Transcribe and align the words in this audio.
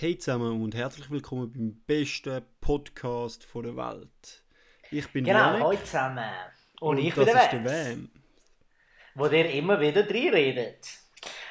Hey 0.00 0.16
zusammen 0.16 0.62
und 0.62 0.74
herzlich 0.74 1.10
willkommen 1.10 1.52
beim 1.52 1.82
besten 1.86 2.42
Podcast 2.62 3.44
von 3.44 3.64
der 3.64 3.76
Welt. 3.76 4.42
Ich 4.90 5.06
bin 5.12 5.24
Genau, 5.24 5.38
Janik 5.38 5.62
hallo 5.62 5.76
zusammen. 5.76 6.30
Und, 6.80 6.96
ich 6.96 7.14
das 7.14 7.26
bin 7.26 7.34
der 7.34 7.48
der 7.50 7.64
Van. 7.66 8.10
wo 9.14 9.28
dir 9.28 9.52
immer 9.52 9.78
wieder 9.78 10.08
reinredet. 10.08 10.88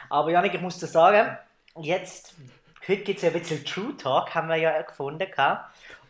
Aber 0.10 0.32
Janik, 0.32 0.56
ich 0.56 0.62
muss 0.62 0.80
dir 0.80 0.88
sagen, 0.88 1.38
jetzt, 1.80 2.34
heute 2.88 3.04
gibt 3.04 3.18
es 3.18 3.22
ja 3.22 3.30
ein 3.30 3.40
bisschen 3.40 3.64
True 3.64 3.96
Talk, 3.96 4.34
haben 4.34 4.48
wir 4.48 4.56
ja 4.56 4.82
gefunden. 4.82 5.30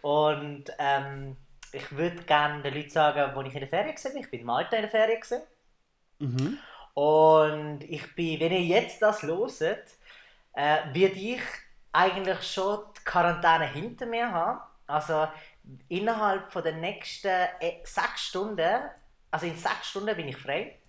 Und 0.02 0.64
ähm, 0.80 1.36
ich 1.74 1.92
würde 1.92 2.24
gerne 2.24 2.64
den 2.64 2.74
Leuten 2.74 2.90
sagen, 2.90 3.36
wo 3.36 3.42
ich 3.42 3.54
in 3.54 3.60
der 3.60 3.68
Ferien 3.68 3.98
war. 3.98 4.16
Ich 4.16 4.32
bin 4.32 4.40
in 4.40 4.46
Malta 4.46 4.78
in 4.78 4.84
der 4.84 4.92
Ferien. 4.92 5.21
Mhm. 6.20 6.58
Und 6.94 7.84
ich 7.84 8.16
bin, 8.16 8.40
wenn 8.40 8.54
ihr 8.54 8.64
jetzt 8.64 9.02
das 9.02 9.24
loset, 9.24 9.84
äh, 10.54 10.78
werde 10.94 11.20
ich 11.20 11.42
eigentlich 11.92 12.42
schon 12.44 12.80
die 12.98 13.04
Quarantäne 13.04 13.71
hinter 13.71 14.06
mir 14.06 14.32
haben. 14.32 14.60
Also 14.88 15.28
innerhalb 15.88 16.52
von 16.52 16.64
den 16.64 16.79
nächsten 16.79 17.28
äh, 17.28 17.82
sechs 17.84 18.28
Stunden, 18.28 18.82
also 19.32 19.46
in 19.46 19.56
sechs 19.56 19.89
Stunden 19.89 20.15
bin 20.15 20.28
ich 20.28 20.38
frei. 20.38 20.79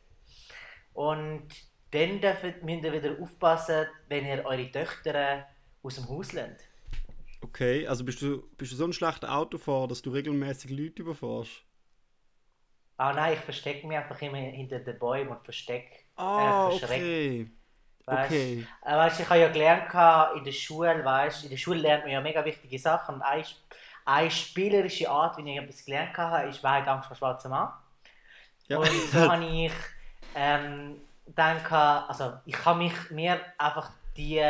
Und 0.95 1.48
dann 1.90 2.20
dürft, 2.20 2.62
müsst 2.62 2.84
ihr 2.84 2.92
wieder 2.92 3.20
aufpassen, 3.20 3.86
wenn 4.09 4.26
ihr 4.26 4.45
eure 4.45 4.70
Töchter 4.70 5.46
aus 5.82 5.96
dem 5.96 6.09
Haus 6.09 6.32
lernt. 6.32 6.60
Okay, 7.42 7.87
also 7.87 8.04
bist 8.04 8.20
du, 8.23 8.48
bist 8.56 8.73
du 8.73 8.76
so 8.76 8.84
ein 8.84 8.92
schlechter 8.92 9.34
Autofahrer, 9.34 9.88
dass 9.88 10.02
du 10.02 10.10
regelmäßig 10.10 10.70
Leute 10.70 11.02
überfährst? 11.02 11.64
Ah 12.98 13.14
nein, 13.14 13.32
ich 13.32 13.40
verstecke 13.40 13.87
mich 13.87 13.96
einfach 13.96 14.20
immer 14.20 14.37
hinter 14.37 14.78
den 14.78 14.98
Bäumen 14.98 15.30
und 15.30 15.42
verstecke. 15.42 16.01
Ah, 16.16 16.70
äh, 16.70 16.74
okay. 16.74 17.51
Weißt, 18.10 18.30
Okay. 18.30 18.66
äh, 18.84 18.96
weißt, 18.96 19.20
ich 19.20 19.28
habe 19.28 19.41
ja 19.41 19.48
gelernt 19.48 20.37
in 20.37 20.45
der 20.45 20.52
Schule, 20.52 21.05
weißt, 21.05 21.45
in 21.45 21.51
der 21.51 21.56
Schule 21.56 21.80
lernt 21.80 22.05
man 22.05 22.12
ja 22.12 22.20
mega 22.20 22.45
wichtige 22.45 22.78
Sachen 22.78 23.16
und 23.16 23.23
eine, 23.23 23.45
eine 24.05 24.30
spielerische 24.30 25.09
Art, 25.10 25.37
wie 25.37 25.51
ich 25.51 25.59
etwas 25.59 25.84
gelernt 25.84 26.16
habe, 26.16 26.49
ist 26.49 26.62
«Wer 26.62 26.71
hat 26.73 26.88
Angst 26.88 27.09
vor 27.09 27.16
schwarzem 27.16 27.51
Mann?» 27.52 27.73
Ja. 28.68 28.79
Und 28.79 28.87
so 29.12 29.30
habe 29.30 29.45
ich 29.45 29.73
ähm, 30.34 31.01
gehabt, 31.34 32.09
also 32.09 32.34
ich 32.45 32.65
habe 32.65 32.79
mich 32.79 33.10
mir 33.10 33.40
einfach 33.59 33.90
die 34.16 34.43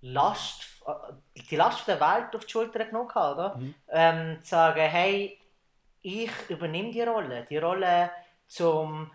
Last, 0.00 0.82
äh, 0.86 1.42
die 1.50 1.56
Last 1.56 1.86
der 1.88 2.00
Welt 2.00 2.34
auf 2.34 2.44
die 2.44 2.50
Schulter 2.50 2.84
genommen, 2.84 3.10
oder? 3.10 3.56
Mhm. 3.56 3.74
Ähm, 3.90 4.42
zu 4.42 4.50
sagen, 4.50 4.80
hey, 4.80 5.38
ich 6.02 6.30
übernehme 6.48 6.92
die 6.92 7.02
Rolle, 7.02 7.46
die 7.50 7.58
Rolle 7.58 8.10
zum 8.46 9.10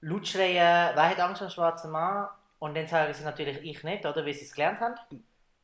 laut 0.00 0.26
schreien, 0.26 0.90
wer 0.94 1.08
hat 1.08 1.20
Angst 1.20 1.38
vor 1.38 1.48
dem 1.48 1.52
schwarzen 1.52 1.90
Mann? 1.90 2.28
Und 2.62 2.74
dann 2.76 2.86
sagen 2.86 3.12
sie 3.14 3.24
natürlich 3.24 3.58
ich 3.62 3.82
nicht, 3.82 4.06
oder, 4.06 4.24
weil 4.24 4.34
sie 4.34 4.44
es 4.44 4.52
gelernt 4.54 4.80
haben. 4.80 4.94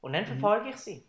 Und 0.01 0.13
Mhm. 0.13 0.13
dann 0.13 0.27
verfolge 0.27 0.71
ich 0.71 0.77
sie. 0.77 1.05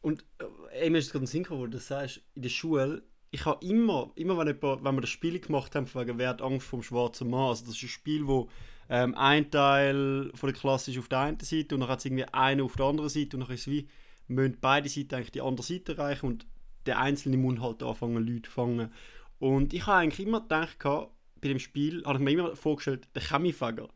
Und 0.00 0.24
äh, 0.72 0.90
mir 0.90 0.98
ist 0.98 1.12
gerade 1.12 1.24
ein 1.24 1.26
Sinn 1.26 1.42
gekommen, 1.42 1.60
wo 1.62 1.66
du 1.66 1.72
das 1.72 1.88
sagst, 1.88 2.22
in 2.34 2.42
der 2.42 2.48
Schule, 2.48 3.02
ich 3.30 3.44
habe 3.44 3.64
immer, 3.64 4.10
immer 4.14 4.38
wenn, 4.38 4.46
jemand, 4.48 4.84
wenn 4.84 4.94
wir 4.96 5.00
das 5.02 5.10
Spiel 5.10 5.38
gemacht 5.40 5.74
haben, 5.74 5.86
von 5.86 6.06
wegen, 6.06 6.18
wer 6.18 6.30
hat 6.30 6.42
Angst 6.42 6.66
vor 6.66 6.78
dem 6.80 6.82
schwarzen 6.84 7.28
Mann, 7.30 7.48
also 7.50 7.66
das 7.66 7.74
ist 7.76 7.82
ein 7.82 7.88
Spiel, 7.88 8.26
wo 8.26 8.48
ähm, 8.88 9.14
ein 9.16 9.50
Teil 9.50 10.30
von 10.34 10.48
der 10.50 10.58
Klasse 10.58 10.90
ist 10.90 10.98
auf 10.98 11.08
der 11.08 11.20
einen 11.20 11.40
Seite 11.40 11.74
und 11.74 11.82
dann 11.82 11.90
hat 11.90 11.98
es 11.98 12.04
irgendwie 12.06 12.24
einen 12.32 12.62
auf 12.62 12.76
der 12.76 12.86
anderen 12.86 13.10
Seite 13.10 13.36
und 13.36 13.42
dann 13.42 13.54
ist 13.54 13.62
es 13.62 13.66
wie, 13.68 13.88
müssen 14.28 14.58
beide 14.60 14.88
Seiten 14.88 15.14
eigentlich 15.16 15.32
die 15.32 15.42
andere 15.42 15.66
Seite 15.66 15.96
erreichen 15.96 16.26
und 16.26 16.46
der 16.86 16.98
Einzelne 17.00 17.36
muss 17.36 17.60
halt 17.60 17.82
anfangen, 17.82 18.26
Leute 18.26 18.42
zu 18.42 18.50
fangen. 18.50 18.92
Und 19.38 19.74
ich 19.74 19.86
habe 19.86 19.98
eigentlich 19.98 20.26
immer 20.26 20.40
gedacht, 20.40 20.78
bei 20.82 21.48
dem 21.48 21.58
Spiel, 21.58 22.02
habe 22.04 22.18
ich 22.18 22.24
mir 22.24 22.30
immer 22.32 22.56
vorgestellt, 22.56 23.08
der 23.14 23.22
Chemiefäger. 23.22 23.88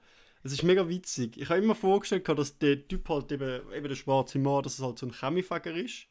Es 0.45 0.53
ist 0.53 0.63
mega 0.63 0.89
witzig. 0.89 1.37
Ich 1.37 1.49
habe 1.51 1.61
immer 1.61 1.75
vorgestellt, 1.75 2.29
dass 2.29 2.59
der 2.59 2.87
Typ 2.89 3.09
halt 3.09 3.31
eben, 3.33 3.61
eben 3.73 3.89
der 3.89 3.95
schwarze 3.95 4.39
Mann, 4.39 4.63
dass 4.63 4.75
es 4.79 4.85
halt 4.85 4.99
so 4.99 5.07
ein 5.07 5.13
Chemiefäger 5.13 5.73
ist 5.75 6.07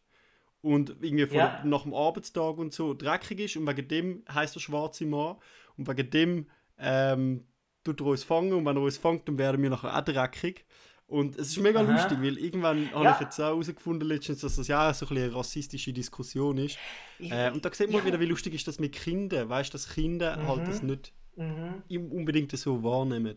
und 0.61 0.95
irgendwie 1.01 1.25
von 1.27 1.37
Ja. 1.37 1.61
nach 1.65 1.83
dem 1.83 1.93
Arbeitstag 1.93 2.57
und 2.57 2.73
so 2.73 2.93
dreckig 2.93 3.39
ist 3.39 3.57
und 3.57 3.67
wegen 3.67 3.87
dem 3.87 4.23
heißt 4.33 4.55
er 4.55 4.59
schwarze 4.61 5.05
Mann 5.05 5.35
und 5.77 5.87
wegen 5.87 6.09
dem 6.09 6.47
ähm, 6.77 7.45
tut 7.83 7.99
er 7.99 8.07
uns 8.07 8.23
fangen 8.23 8.53
und 8.53 8.65
wenn 8.65 8.77
er 8.77 8.83
uns 8.83 8.97
fängt, 8.97 9.27
dann 9.27 9.37
werden 9.37 9.61
wir 9.61 9.69
nachher 9.69 9.95
auch 9.97 10.01
dreckig. 10.03 10.65
Und 11.07 11.35
es 11.37 11.49
ist 11.49 11.57
mega 11.59 11.81
Aha. 11.81 11.91
lustig, 11.91 12.19
weil 12.21 12.37
irgendwann 12.37 12.89
habe 12.91 13.03
Ja. 13.03 13.11
ich 13.15 13.19
jetzt 13.19 13.37
auch 13.41 13.47
herausgefunden, 13.47 14.07
letztens, 14.07 14.39
dass 14.39 14.55
das 14.55 14.67
ja 14.69 14.93
so 14.93 15.05
ein 15.07 15.17
eine 15.17 15.35
rassistische 15.35 15.91
Diskussion 15.91 16.57
ist. 16.57 16.77
Ich, 17.19 17.29
Äh, 17.29 17.51
und 17.53 17.65
da 17.65 17.73
sieht 17.73 17.91
man 17.91 17.99
Ja. 17.99 18.05
wieder, 18.05 18.19
wie 18.21 18.25
lustig 18.27 18.53
ist 18.53 18.65
das 18.67 18.79
mit 18.79 18.93
Kindern. 18.93 19.49
Weißt 19.49 19.73
du, 19.73 19.73
dass 19.73 19.89
Kinder 19.93 20.37
Mhm. 20.37 20.47
halt 20.47 20.67
das 20.69 20.81
nicht 20.81 21.11
mhm. 21.35 21.83
unbedingt 22.11 22.57
so 22.57 22.81
wahrnehmen. 22.81 23.35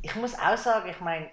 Ich 0.00 0.14
muss 0.16 0.34
auch 0.38 0.56
sagen, 0.56 0.88
ich 0.90 1.00
meine, 1.00 1.30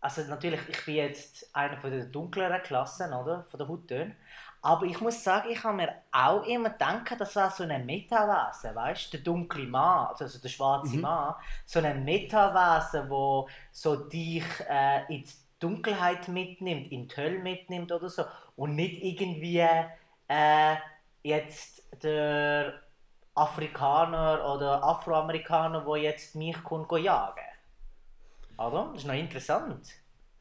also 0.00 0.22
natürlich, 0.22 0.60
ich 0.68 0.84
bin 0.84 0.96
jetzt 0.96 1.54
einer 1.54 1.76
von 1.78 1.90
den 1.90 2.10
dunkleren 2.12 2.62
Klassen, 2.62 3.12
oder? 3.12 3.44
Von 3.50 3.58
der 3.58 3.68
Hauttöne. 3.68 4.16
Aber 4.62 4.84
ich 4.86 5.00
muss 5.00 5.22
sagen, 5.22 5.50
ich 5.50 5.62
habe 5.64 5.76
mir 5.76 5.94
auch 6.12 6.42
immer 6.44 6.70
gedacht, 6.70 7.14
das 7.18 7.36
war 7.36 7.50
so 7.50 7.64
ein 7.64 7.86
Metawesen, 7.86 8.74
weißt 8.74 9.06
du? 9.12 9.16
Der 9.18 9.24
dunkle 9.24 9.66
Mann, 9.66 10.08
also 10.18 10.38
der 10.40 10.48
schwarze 10.48 10.98
Mhm. 10.98 11.00
Mann, 11.00 11.34
so 11.64 11.80
ein 11.80 12.04
Metawesen, 12.04 13.08
wo 13.10 13.48
so 13.72 13.96
dich 13.96 14.44
äh, 14.68 15.02
in 15.14 15.24
die 15.24 15.30
Dunkelheit 15.60 16.28
mitnimmt, 16.28 16.90
in 16.92 17.08
die 17.08 17.16
Hölle 17.16 17.38
mitnimmt 17.40 17.92
oder 17.92 18.08
so. 18.08 18.24
Und 18.56 18.74
nicht 18.76 19.02
irgendwie 19.02 19.66
äh, 20.28 20.76
jetzt 21.22 21.82
der 22.02 22.74
Afrikaner 23.34 24.44
oder 24.54 24.82
Afroamerikaner, 24.82 25.86
wo 25.86 25.96
jetzt 25.96 26.34
mich 26.34 26.62
kommt 26.64 26.90
jagen. 26.92 27.45
Oder? 28.58 28.90
Das 28.92 29.02
ist 29.02 29.06
noch 29.06 29.14
interessant. 29.14 29.88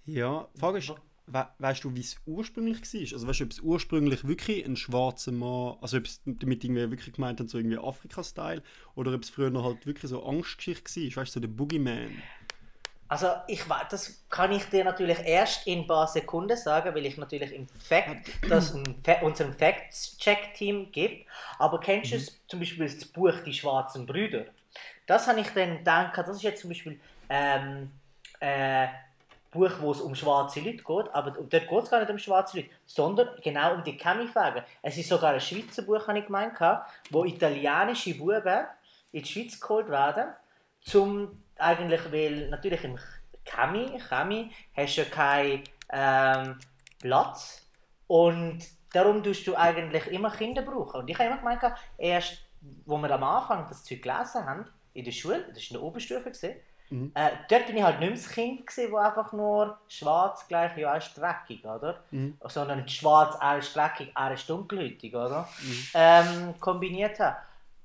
Ja, 0.05 0.47
die 0.55 0.59
Frage 0.59 0.77
ist, 0.77 0.93
we 1.27 1.47
weißt 1.57 1.83
du, 1.83 1.95
wie 1.95 2.01
es 2.01 2.17
ursprünglich 2.25 2.81
war? 2.81 3.13
Also 3.13 3.27
weißt 3.27 3.39
du, 3.39 3.43
ob 3.45 3.51
es 3.51 3.59
ursprünglich 3.59 4.27
wirklich 4.27 4.65
ein 4.65 4.75
schwarzer 4.75 5.31
Mann, 5.31 5.77
also 5.81 5.97
ob 5.97 6.05
es 6.05 6.21
damit 6.25 6.63
irgendwie 6.63 6.89
wirklich 6.91 7.13
gemeint 7.13 7.39
hat, 7.39 7.49
so 7.49 7.57
irgendwie 7.57 7.77
Afrika-Style, 7.77 8.61
oder 8.95 9.13
ob 9.13 9.23
es 9.23 9.29
früher 9.29 9.49
noch 9.49 9.63
halt 9.63 9.85
wirklich 9.85 10.09
so 10.09 10.23
Angstgeschichte 10.23 11.01
war, 11.01 11.21
weißt 11.21 11.35
du, 11.35 11.39
so 11.39 11.39
der 11.39 11.47
Boogeyman. 11.47 12.21
Also 13.07 13.27
ich 13.47 13.67
weiß, 13.69 13.85
das 13.89 14.25
kann 14.29 14.51
ich 14.51 14.65
dir 14.65 14.83
natürlich 14.83 15.19
erst 15.19 15.67
in 15.67 15.79
ein 15.79 15.87
paar 15.87 16.07
Sekunden 16.07 16.57
sagen, 16.57 16.93
weil 16.95 17.05
ich 17.05 17.17
natürlich 17.17 17.53
im 17.53 17.67
Fact, 17.67 18.31
das 18.49 18.75
unserem 19.21 19.53
Fact-Check-Team 19.53 20.91
gibt. 20.91 21.27
Aber 21.59 21.79
kennst 21.79 22.11
du 22.11 22.15
es, 22.15 22.41
zum 22.47 22.59
Beispiel 22.59 22.85
das 22.85 23.05
Buch 23.05 23.33
Die 23.45 23.53
Schwarzen 23.53 24.07
Brüder? 24.07 24.45
Das 25.05 25.27
habe 25.27 25.39
ich 25.39 25.49
dann 25.49 25.77
gedacht, 25.77 26.17
das 26.17 26.37
ist 26.37 26.41
jetzt 26.41 26.61
zum 26.61 26.71
Beispiel 26.71 26.99
ähm, 27.29 27.91
äh, 28.39 28.87
Buch, 29.51 29.71
wo 29.79 29.91
es 29.91 30.01
um 30.01 30.13
schwarze 30.13 30.59
Leute 30.59 30.83
geht, 30.83 31.13
aber 31.13 31.31
dort 31.31 31.49
geht 31.49 31.83
es 31.83 31.89
gar 31.89 31.99
nicht 31.99 32.11
um 32.11 32.17
schwarze 32.17 32.57
Leute, 32.57 32.69
sondern 32.85 33.29
genau 33.41 33.75
um 33.75 33.83
die 33.83 33.97
Chemiefäger. 33.97 34.65
Es 34.81 34.97
ist 34.97 35.09
sogar 35.09 35.33
ein 35.33 35.39
Schweizer 35.39 35.83
Buch, 35.83 36.07
habe 36.07 36.19
ich 36.19 36.25
gemeint, 36.25 36.59
wo 37.09 37.23
italienische 37.23 38.15
Buben 38.15 38.65
in 39.11 39.23
die 39.23 39.25
Schweiz 39.25 39.59
geholt 39.59 39.89
werden, 39.89 40.33
zum 40.81 41.41
eigentlich, 41.57 42.11
weil 42.11 42.49
natürlich 42.49 42.83
im 42.83 42.99
Chemie, 43.45 43.99
Chemie 44.09 44.51
hast 44.75 44.97
du 44.97 45.01
ja 45.01 45.07
keinen 45.07 45.63
ähm, 45.89 46.59
Platz 46.99 47.65
und 48.07 48.59
darum 48.91 49.23
tust 49.23 49.47
du 49.47 49.55
eigentlich 49.55 50.07
immer 50.07 50.31
Kinder 50.31 50.61
brauchen. 50.61 51.01
Und 51.01 51.09
ich 51.09 51.17
habe 51.17 51.29
immer 51.29 51.37
gemeint, 51.37 51.61
erst, 51.97 52.39
wo 52.85 52.97
wir 52.97 53.11
am 53.11 53.23
Anfang 53.23 53.67
das 53.69 53.83
Zeug 53.83 54.01
gelesen 54.01 54.45
haben, 54.45 54.65
in 54.93 55.05
der 55.05 55.11
Schule, 55.11 55.45
das 55.49 55.57
war 55.57 55.63
in 55.63 55.73
der 55.73 55.83
Oberstufe, 55.83 56.31
gewesen, 56.31 56.55
Mhm. 56.89 57.11
äh, 57.15 57.31
dort 57.49 57.65
bin 57.67 57.77
ich 57.77 57.83
halt 57.83 57.99
nicht 57.99 58.09
mehr 58.09 58.17
das 58.17 58.29
Kind, 58.29 58.67
gewesen, 58.67 58.91
wo 58.91 58.97
einfach 58.97 59.33
nur 59.33 59.77
schwarz 59.87 60.47
gleich, 60.47 60.77
ja, 60.77 60.91
er 60.91 60.97
ist 60.97 61.13
dreckig, 61.17 61.65
oder? 61.65 62.03
Mhm. 62.11 62.37
Sondern 62.47 62.87
schwarz, 62.87 63.35
er 63.41 63.57
ist 63.57 63.75
dreckig, 63.75 64.11
er 64.15 64.33
ist 64.33 64.49
dunkelhäutig, 64.49 65.15
oder? 65.15 65.49
Mhm. 65.61 65.85
Ähm, 65.95 66.53
kombiniert 66.59 67.19
habe. 67.19 67.37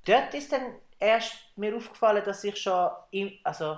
Dort 0.05 0.33
ist 0.33 0.51
dann 0.51 0.61
erst 0.99 1.35
mir 1.55 1.75
aufgefallen, 1.75 2.23
dass 2.23 2.43
ich 2.43 2.57
schon 2.57 2.89
im, 3.11 3.31
also, 3.43 3.77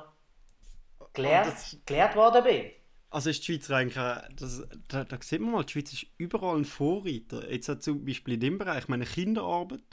gelehrt, 1.14 1.48
Ah, 1.48 1.50
das- 1.52 1.78
gelehrt 1.86 2.16
worden 2.16 2.44
bin. 2.44 2.72
Also 3.10 3.30
ist 3.30 3.42
die 3.48 3.54
Schweiz 3.54 3.70
eigentlich, 3.70 4.00
auch- 4.00 4.22
das, 4.36 4.64
da, 4.88 5.04
da 5.04 5.18
sieht 5.22 5.40
man 5.40 5.52
mal, 5.52 5.64
die 5.64 5.72
Schweiz 5.74 5.94
ist 5.94 6.08
überall 6.18 6.58
ein 6.58 6.66
Vorreiter. 6.66 7.50
Jetzt 7.52 7.70
hat 7.70 7.84
zum 7.84 8.04
Beispiel 8.04 8.34
in 8.36 8.40
dem 8.40 8.58
Bereich, 8.58 8.88
meine 8.88 9.06
Kinderarbeit, 9.06 9.84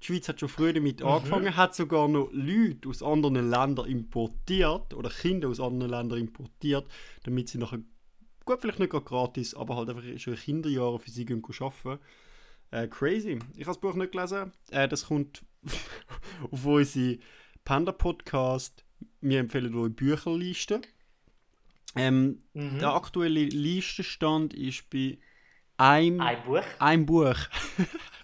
die 0.00 0.06
Schweiz 0.06 0.28
hat 0.28 0.40
schon 0.40 0.48
früh 0.48 0.72
damit 0.72 1.02
angefangen, 1.02 1.56
hat 1.56 1.74
sogar 1.74 2.06
noch 2.08 2.28
Leute 2.32 2.88
aus 2.88 3.02
anderen 3.02 3.50
Ländern 3.50 3.86
importiert 3.86 4.94
oder 4.94 5.10
Kinder 5.10 5.48
aus 5.48 5.60
anderen 5.60 5.90
Ländern 5.90 6.18
importiert, 6.20 6.86
damit 7.24 7.48
sie 7.48 7.58
nachher, 7.58 7.80
gut, 8.44 8.60
vielleicht 8.60 8.78
nicht 8.78 8.90
gerade 8.90 9.04
gratis, 9.04 9.54
aber 9.54 9.76
halt 9.76 9.90
einfach 9.90 10.02
schon 10.18 10.34
in 10.34 10.38
Kinderjahren 10.40 10.98
für 11.00 11.10
sie 11.10 11.24
gehen 11.24 11.42
arbeiten. 11.44 11.98
Äh, 12.70 12.86
crazy. 12.88 13.38
Ich 13.54 13.60
habe 13.66 13.74
das 13.74 13.80
Buch 13.80 13.94
nicht 13.94 14.12
gelesen. 14.12 14.52
Äh, 14.70 14.88
das 14.88 15.06
kommt 15.06 15.42
auf 16.50 16.64
unsere 16.64 17.18
Panda-Podcast. 17.64 18.84
Wir 19.20 19.40
empfehlen 19.40 19.74
euch 19.74 19.94
Bücherliste. 19.94 20.80
Ähm, 21.96 22.42
Mhm. 22.52 22.78
Der 22.78 22.94
aktuelle 22.94 23.44
Listenstand 23.46 24.52
ist 24.54 24.88
bei 24.90 25.18
einem, 25.78 26.20
Ein 26.20 26.42
Buch. 26.44 26.62
einem 26.78 27.06
Buch. 27.06 27.36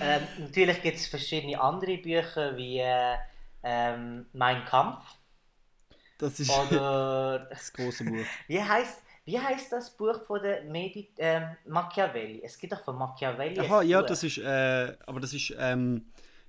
Ähm, 0.00 0.22
natürlich 0.38 0.82
gibt 0.82 0.96
es 0.96 1.06
verschiedene 1.06 1.60
andere 1.60 1.98
Bücher 1.98 2.56
wie 2.56 2.78
äh, 2.78 3.16
ähm, 3.62 4.26
Mein 4.32 4.64
Kampf 4.64 4.98
Das 6.18 6.40
ist 6.40 6.50
oder 6.50 7.38
das 7.50 7.72
große 7.72 8.04
Buch. 8.04 8.24
wie 8.48 8.62
heißt 8.62 9.02
wie 9.26 9.38
heißt 9.38 9.72
das 9.72 9.96
Buch 9.96 10.22
von 10.26 10.42
der 10.42 10.64
Medi 10.64 11.08
ähm, 11.16 11.56
Machiavelli? 11.66 12.42
Es 12.44 12.58
gibt 12.58 12.74
doch 12.74 12.84
von 12.84 12.96
Machiavelli. 12.96 13.58
Aha, 13.58 13.80
ja, 13.82 14.00
Buch. 14.00 14.08
das 14.08 14.22
ist, 14.22 14.36
äh, 14.36 14.96
aber 15.06 15.20
das 15.20 15.32
ist, 15.32 15.54
ähm, 15.58 16.04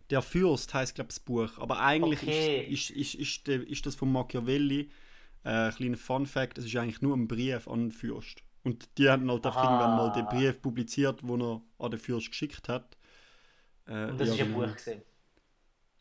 der 0.10 0.22
Fürst 0.22 0.74
heißt, 0.74 0.94
glaube 0.94 1.10
ich, 1.10 1.16
das 1.16 1.20
Buch. 1.22 1.58
Aber 1.58 1.80
eigentlich 1.80 2.22
okay. 2.22 2.66
ist, 2.66 2.90
ist, 2.90 3.16
ist, 3.16 3.48
ist, 3.48 3.48
ist, 3.48 3.86
das 3.86 3.96
von 3.96 4.12
Machiavelli. 4.12 4.92
Äh, 5.46 5.72
kleiner 5.72 5.98
Fun 5.98 6.26
Fact: 6.26 6.58
Es 6.58 6.66
ist 6.66 6.76
eigentlich 6.76 7.02
nur 7.02 7.16
ein 7.16 7.28
Brief 7.28 7.68
an 7.68 7.80
den 7.80 7.92
Fürst. 7.92 8.42
Und 8.64 8.90
die 8.98 9.10
haben 9.10 9.30
halt 9.30 9.46
einfach 9.46 9.64
irgendwann 9.64 9.96
mal 9.96 10.12
den 10.12 10.26
Brief 10.26 10.62
publiziert, 10.62 11.20
wo 11.22 11.38
er 11.38 11.62
an 11.80 11.92
den 11.92 12.00
Fürst 12.00 12.30
geschickt 12.30 12.68
hat. 12.68 12.98
Äh, 13.88 13.92
Und 13.92 14.20
das 14.20 14.30
ja, 14.30 14.34
ist 14.34 14.42
ein 14.42 14.48
genau. 14.48 14.66
Buch 14.66 14.74
gesehen. 14.74 15.02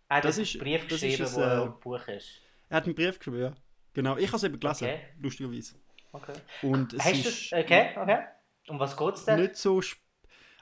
Er 0.08 0.16
hat 0.16 0.24
das 0.24 0.36
einen 0.36 0.42
ist, 0.44 0.58
Brief 0.58 0.88
geschrieben, 0.88 1.24
ist 1.24 1.36
ein, 1.36 1.42
wo 1.42 1.62
äh, 1.62 1.62
ein 1.62 1.80
Buch 1.80 2.08
ist. 2.08 2.40
Er 2.68 2.76
hat 2.76 2.84
einen 2.84 2.94
Brief 2.94 3.18
geschrieben, 3.18 3.40
ja. 3.40 3.54
Genau, 3.92 4.16
ich 4.16 4.26
habe 4.26 4.36
es 4.36 4.44
eben 4.44 4.58
gelesen, 4.58 4.84
okay. 4.84 5.00
lustigerweise. 5.20 5.74
Okay. 6.12 6.32
Und 6.62 6.92
es 6.92 7.04
Hast 7.04 7.26
ist, 7.26 7.52
okay, 7.52 7.90
okay. 7.96 8.18
Um 8.68 8.78
was 8.78 8.96
geht 8.96 9.14
es 9.14 9.24
denn? 9.24 9.40
Nicht 9.40 9.56
so 9.56 9.80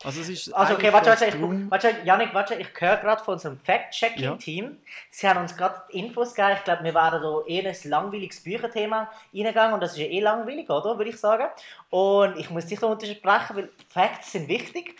also 0.04 0.20
es 0.20 0.28
ist 0.28 0.54
Also 0.54 0.74
okay, 0.74 0.92
warte, 0.92 1.10
warte, 1.10 1.26
ich, 1.26 1.34
warte, 1.70 1.94
Janik, 2.04 2.34
warte, 2.34 2.54
ich 2.56 2.68
höre 2.78 2.96
gerade 2.96 3.22
von 3.22 3.34
unserem 3.34 3.56
Fact-Checking-Team. 3.58 4.64
Ja. 4.64 4.70
Sie 5.10 5.28
haben 5.28 5.40
uns 5.40 5.56
gerade 5.56 5.80
Infos 5.90 6.34
gegeben. 6.34 6.56
Ich 6.58 6.64
glaube, 6.64 6.84
wir 6.84 6.94
waren 6.94 7.22
da 7.22 7.46
eh 7.46 7.66
ein 7.66 7.76
langweiliges 7.84 8.42
Bücherthema 8.42 9.10
reingegangen 9.32 9.74
und 9.74 9.80
das 9.80 9.92
ist 9.92 9.98
ja 9.98 10.06
eh 10.06 10.20
langweilig, 10.20 10.68
oder? 10.70 10.98
Würde 10.98 11.10
ich 11.10 11.18
sagen. 11.18 11.46
Und 11.90 12.36
ich 12.36 12.50
muss 12.50 12.66
dich 12.66 12.80
da 12.80 12.86
untersprechen, 12.88 13.56
weil 13.56 13.70
Facts 13.88 14.32
sind 14.32 14.48
wichtig. 14.48 14.96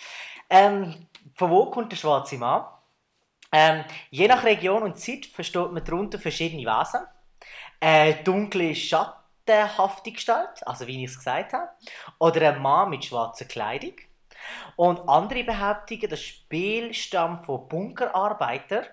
Ähm, 0.49 0.95
von 1.35 1.51
wo 1.51 1.71
kommt 1.71 1.93
der 1.93 1.97
schwarze 1.97 2.37
Mann? 2.39 2.65
Ähm, 3.53 3.85
je 4.11 4.29
nach 4.29 4.45
Region 4.45 4.83
und 4.83 4.99
Zeit 4.99 5.27
versteht 5.27 5.73
man 5.73 5.85
darunter 5.85 6.19
verschiedene 6.19 6.63
Wesen. 6.63 7.03
Äh, 7.81 8.23
dunkle 8.25 8.75
schattenhafte 8.75 10.13
Gestalt, 10.13 10.67
also 10.67 10.87
wie 10.87 11.05
ich 11.05 11.11
es 11.11 11.19
gesagt 11.19 11.53
habe. 11.53 11.69
Oder 12.19 12.55
ein 12.55 12.63
Mann 12.63 12.91
mit 12.91 13.05
schwarzer 13.05 13.45
Kleidung. 13.45 13.95
Und 14.77 15.09
andere 15.09 15.45
behaupten, 15.45 16.01
das 16.09 16.23
Spiel 16.23 16.95
stammt 16.95 17.47
von 17.47 17.69
Bunkerarbeitern 17.69 18.87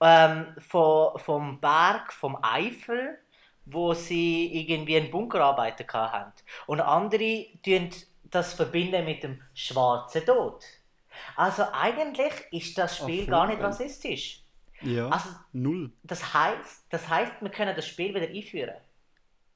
ähm, 0.00 0.54
von, 0.58 1.18
vom 1.18 1.60
Berg, 1.60 2.12
vom 2.12 2.38
Eifel, 2.42 3.18
wo 3.64 3.94
sie 3.94 4.52
irgendwie 4.52 4.96
einen 4.96 5.10
Bunkerarbeiter 5.10 5.86
hatten. 5.92 6.32
Und 6.66 6.80
andere 6.80 7.46
tun 7.64 7.90
das 8.24 8.52
verbinden 8.54 9.04
mit 9.04 9.22
dem 9.22 9.40
schwarzen 9.54 10.26
Tod. 10.26 10.64
Also 11.36 11.64
eigentlich 11.72 12.32
ist 12.52 12.78
das 12.78 12.98
Spiel 12.98 13.24
Ach, 13.26 13.30
gar 13.30 13.46
nicht 13.46 13.60
rassistisch. 13.60 14.42
Ja, 14.82 15.08
also, 15.08 15.28
null. 15.52 15.92
Das 16.02 16.34
heißt, 16.34 16.86
das 16.90 17.08
heißt, 17.08 17.32
wir 17.40 17.50
können 17.50 17.74
das 17.74 17.86
Spiel 17.86 18.14
wieder 18.14 18.28
einführen. 18.28 18.74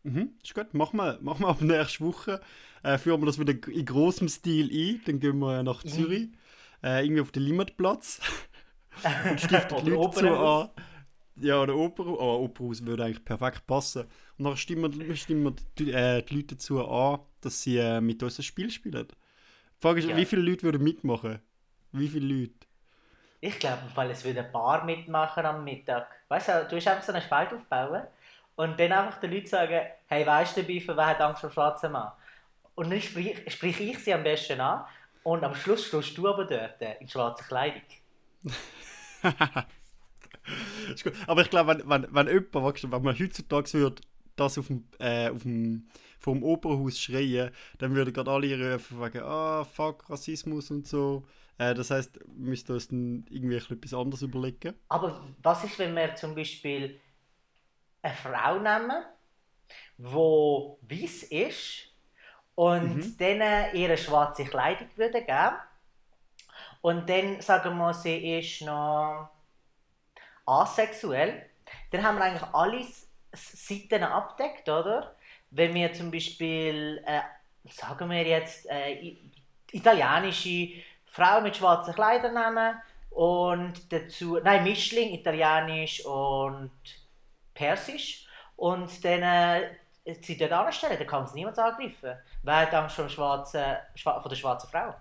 Mhm, 0.05 0.35
ist 0.43 0.55
gut. 0.55 0.73
Machen 0.75 0.97
wir, 0.97 1.19
machen 1.21 1.43
wir 1.43 1.49
ab 1.49 1.61
nächste 1.61 2.05
Woche. 2.05 2.41
Äh, 2.83 2.99
führen 2.99 3.21
wir 3.21 3.27
das 3.27 3.39
wieder 3.39 3.55
in 3.69 3.85
großem 3.85 4.29
Stil 4.29 4.71
ein. 4.71 5.03
Dann 5.05 5.21
gehen 5.21 5.39
wir 5.39 5.63
nach 5.63 5.85
mhm. 5.85 5.89
Zürich. 5.89 6.29
Äh, 6.83 7.05
irgendwie 7.05 7.21
auf 7.21 7.33
den 7.33 7.43
Limmatplatz. 7.43 8.21
und 9.29 9.41
stiften 9.41 9.85
die 9.85 9.91
Leute 9.91 10.19
zu 10.19 10.29
an. 10.29 10.71
Ja, 11.41 11.63
oder 11.63 11.77
Operhaus. 11.77 12.19
Oh, 12.19 12.45
Operhaus 12.45 12.85
würde 12.85 13.05
eigentlich 13.05 13.25
perfekt 13.25 13.67
passen. 13.67 14.07
Und 14.39 14.45
dann 14.45 14.57
stimmen 14.57 14.99
wir, 14.99 15.17
stimmen 15.17 15.55
die, 15.79 15.93
äh, 15.93 16.23
die 16.23 16.37
Leute 16.37 16.55
dazu 16.55 16.85
an, 16.85 17.21
dass 17.41 17.63
sie 17.63 17.77
äh, 17.77 18.01
mit 18.01 18.23
uns 18.23 18.39
ein 18.39 18.43
Spiel 18.43 18.71
spielen. 18.71 19.07
Die 19.09 19.81
Frage 19.81 20.01
ist, 20.01 20.09
ja. 20.09 20.17
wie 20.17 20.25
viele 20.25 20.43
Leute 20.43 20.65
würden 20.65 20.83
mitmachen? 20.83 21.41
Wie 21.93 22.09
viele 22.09 22.35
Leute? 22.35 22.67
Ich 23.41 23.59
glaube, 23.59 23.83
weil 23.95 24.11
es 24.11 24.25
würde 24.25 24.41
ein 24.41 24.53
paar 24.53 24.85
mitmachen 24.85 25.47
am 25.47 25.65
Mittag. 25.65 26.09
Weißt 26.29 26.49
du, 26.49 26.67
du 26.69 26.77
hast 26.77 26.89
einfach 26.89 27.05
so 27.05 27.13
einen 27.13 27.23
Spalt 27.23 27.53
aufbauen 27.53 28.03
und 28.57 28.79
dann 28.81 28.93
einfach 28.93 29.21
den 29.21 29.33
Leuten 29.33 29.47
sagen, 29.47 29.81
hey, 30.07 30.27
weißt 30.27 30.57
du, 30.57 30.63
Biffer, 30.65 30.97
wer 30.97 31.07
hat 31.07 31.21
Angst 31.21 31.41
vor 31.41 31.51
schwarzen 31.51 31.93
Mann? 31.93 32.11
Und 32.75 32.91
dann 32.91 33.01
sprich, 33.01 33.41
sprich 33.49 33.81
ich 33.81 33.99
sie 33.99 34.13
am 34.13 34.25
besten 34.25 34.61
an 34.61 34.85
und 35.23 35.45
am 35.45 35.55
Schluss 35.55 35.87
stehst 35.87 36.19
du 36.19 36.29
aber 36.29 36.45
dort 36.45 36.81
in 37.01 37.09
schwarzer 37.09 37.45
Kleidung. 37.45 37.83
ist 40.95 41.05
gut. 41.05 41.13
Aber 41.27 41.43
ich 41.43 41.51
glaube, 41.51 41.79
wenn, 41.79 41.89
wenn, 41.89 42.07
wenn 42.15 42.27
jemand, 42.29 42.93
wenn 42.93 43.03
man 43.03 43.19
heutzutage 43.19 43.73
würde, 43.75 44.03
das 44.37 44.59
auf 44.59 44.69
dem, 44.69 44.85
äh, 44.99 45.29
auf 45.31 45.43
dem, 45.43 45.89
vom 46.19 46.43
Opernhaus 46.43 46.99
schreien, 46.99 47.51
dann 47.79 47.95
würden 47.95 48.13
gerade 48.13 48.31
alle 48.31 48.75
rufen, 48.75 49.01
wegen, 49.01 49.23
ah, 49.23 49.65
fuck, 49.65 50.09
Rassismus 50.09 50.71
und 50.71 50.87
so. 50.87 51.25
Äh, 51.59 51.75
das 51.75 51.91
heißt, 51.91 52.19
wir 52.21 52.51
müssten 52.51 52.73
uns 52.73 52.89
dann 52.89 53.27
irgendwie 53.29 53.57
etwas 53.57 53.95
anderes 53.95 54.23
überlegen. 54.23 54.75
Aber 54.89 55.21
was 55.43 55.65
ist, 55.65 55.79
wenn 55.79 55.95
wir 55.95 56.15
zum 56.15 56.35
Beispiel 56.35 57.01
eine 58.03 58.15
Frau 58.15 58.59
nehmen, 58.59 59.03
die 59.99 60.05
weiß 60.97 61.25
ist 61.25 61.89
und 62.55 62.97
mhm. 62.97 63.17
denen 63.19 63.75
ihre 63.75 63.97
schwarze 63.97 64.45
Kleidung 64.45 64.89
würde 64.97 65.21
geben 65.21 65.57
und 66.81 67.09
dann 67.09 67.41
sagen 67.41 67.77
wir, 67.77 67.93
sie 67.93 68.39
ist 68.39 68.63
noch 68.63 69.31
asexuell, 70.47 71.47
dann 71.91 72.03
haben 72.03 72.19
wir 72.19 72.25
eigentlich 72.25 72.55
alle 72.55 72.85
Seiten 73.33 74.05
abdeckt, 74.05 74.69
oder? 74.69 75.15
Wenn 75.51 75.75
wir 75.75 75.93
zum 75.93 76.11
Beispiel, 76.11 77.03
äh, 77.07 77.21
sagen 77.71 78.11
wir 78.11 78.27
jetzt, 78.27 78.67
äh, 78.71 79.17
italienische 79.73 80.83
Frau 81.19 81.41
mit 81.41 81.57
schwarzen 81.57 81.95
Kleidern 81.95 82.35
nehmen 82.35 82.77
und 83.11 83.93
dazu, 83.93 84.39
nein, 84.43 84.63
Mischling, 84.63 85.13
italienisch 85.13 86.05
und 86.07 86.71
Persisch 87.55 88.27
und 88.55 89.05
dann 89.05 89.23
äh, 89.23 89.71
sie 90.21 90.37
dort 90.37 90.53
anstellen, 90.53 90.97
dann 90.97 91.07
kann 91.09 91.25
es 91.25 91.35
niemand 91.35 91.59
angreifen. 91.59 92.13
Wer 92.45 92.57
hat 92.57 92.75
Angst 92.75 92.95
vor, 92.95 93.09
schwarzen, 93.09 93.63
vor 94.01 94.29
der 94.29 94.37
schwarzen 94.37 94.71
Frau? 94.71 94.95